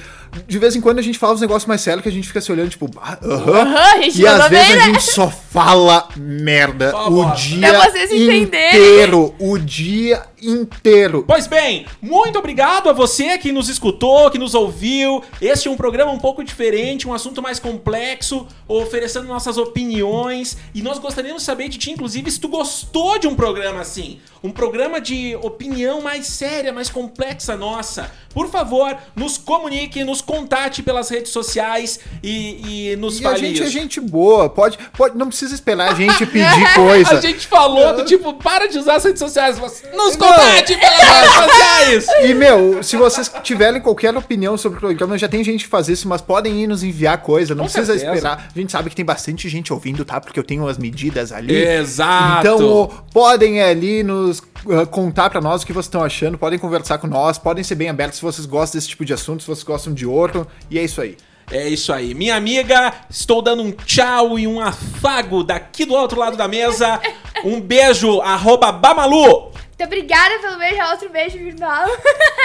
[0.47, 2.41] de vez em quando a gente fala uns negócios mais sérios que a gente fica
[2.41, 3.51] se olhando, tipo, ah, aham.
[3.61, 4.93] Aham, a gente E às vezes bem, a né?
[4.93, 7.35] gente só fala merda Só o bosta.
[7.47, 8.43] dia Pra vocês entenderem.
[8.43, 9.35] inteiro.
[9.39, 11.23] O dia inteiro.
[11.27, 15.23] Pois bem, muito obrigado a você que nos escutou, que nos ouviu.
[15.41, 20.57] Este é um programa um pouco diferente, um assunto mais complexo, oferecendo nossas opiniões.
[20.73, 24.19] E nós gostaríamos de saber de ti, inclusive, se tu gostou de um programa assim.
[24.41, 28.09] Um programa de opinião mais séria, mais complexa nossa.
[28.33, 33.39] Por favor, nos comunique, nos contate pelas redes sociais e, e nos E a fale
[33.39, 33.73] gente é isso.
[33.73, 37.17] gente boa, pode, pode, não precisa esperar a gente pedir coisa.
[37.17, 40.99] A gente falou do tipo, para de usar as redes sociais, mas nos contate pelas
[40.99, 42.07] redes sociais!
[42.23, 45.87] E, meu, se vocês tiverem qualquer opinião sobre o programa, já tem gente que faz
[45.89, 48.15] isso, mas podem ir nos enviar coisa, não Com precisa certeza.
[48.15, 48.49] esperar.
[48.55, 50.19] A gente sabe que tem bastante gente ouvindo, tá?
[50.19, 51.55] Porque eu tenho as medidas ali.
[51.55, 52.47] Exato!
[52.47, 56.97] Então, podem ali nos uh, contar pra nós o que vocês estão achando, podem conversar
[56.97, 59.63] com nós, podem ser bem abertos se vocês gostam desse tipo de assunto, se vocês
[59.63, 61.17] gostam de outro, e é isso aí.
[61.51, 62.13] É isso aí.
[62.13, 66.99] Minha amiga, estou dando um tchau e um afago daqui do outro lado da mesa.
[67.43, 69.51] Um beijo, arroba Bamalu.
[69.79, 71.87] Muito obrigada pelo beijo, outro beijo virtual.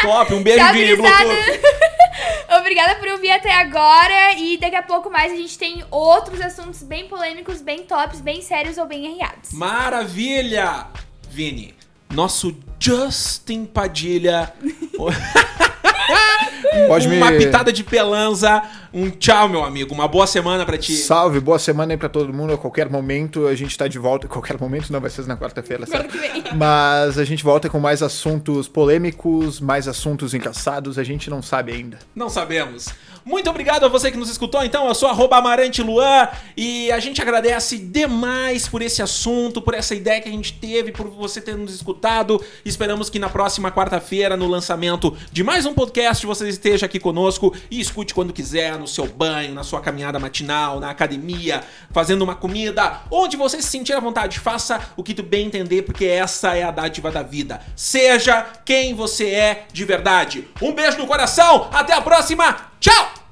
[0.03, 2.57] Top, um beijo Tchau, de.
[2.61, 4.35] Obrigada por ouvir até agora.
[4.39, 8.41] E daqui a pouco mais a gente tem outros assuntos bem polêmicos, bem tops, bem
[8.41, 9.51] sérios ou bem arreados.
[9.53, 10.87] Maravilha!
[11.29, 11.75] Vini,
[12.13, 14.53] nosso Justin Padilha.
[16.87, 18.63] Pode me- Uma pitada de pelanza.
[18.95, 19.93] Um tchau, meu amigo.
[19.93, 20.93] Uma boa semana pra ti.
[20.93, 22.53] Salve, boa semana aí pra todo mundo.
[22.53, 24.29] A qualquer momento a gente tá de volta.
[24.29, 26.55] A qualquer momento não, vai ser na quarta-feira, Quarta certo?
[26.55, 30.97] Mas a gente volta com mais assuntos polêmicos, mais assuntos engraçados.
[30.97, 31.99] A gente não sabe ainda.
[32.15, 32.87] Não sabemos.
[33.25, 34.87] Muito obrigado a você que nos escutou, então.
[34.87, 39.95] Eu sou arroba Amarante Luan e a gente agradece demais por esse assunto, por essa
[39.95, 42.41] ideia que a gente teve, por você ter nos escutado.
[42.65, 47.53] Esperamos que na próxima quarta-feira, no lançamento de mais um podcast, você esteja aqui conosco
[47.69, 52.35] e escute quando quiser, no seu banho, na sua caminhada matinal, na academia, fazendo uma
[52.35, 54.39] comida, onde você se sentir à vontade.
[54.39, 57.61] Faça o que tu bem entender, porque essa é a dádiva da vida.
[57.75, 60.47] Seja quem você é de verdade.
[60.61, 63.24] Um beijo no coração, até a próxima, tchau!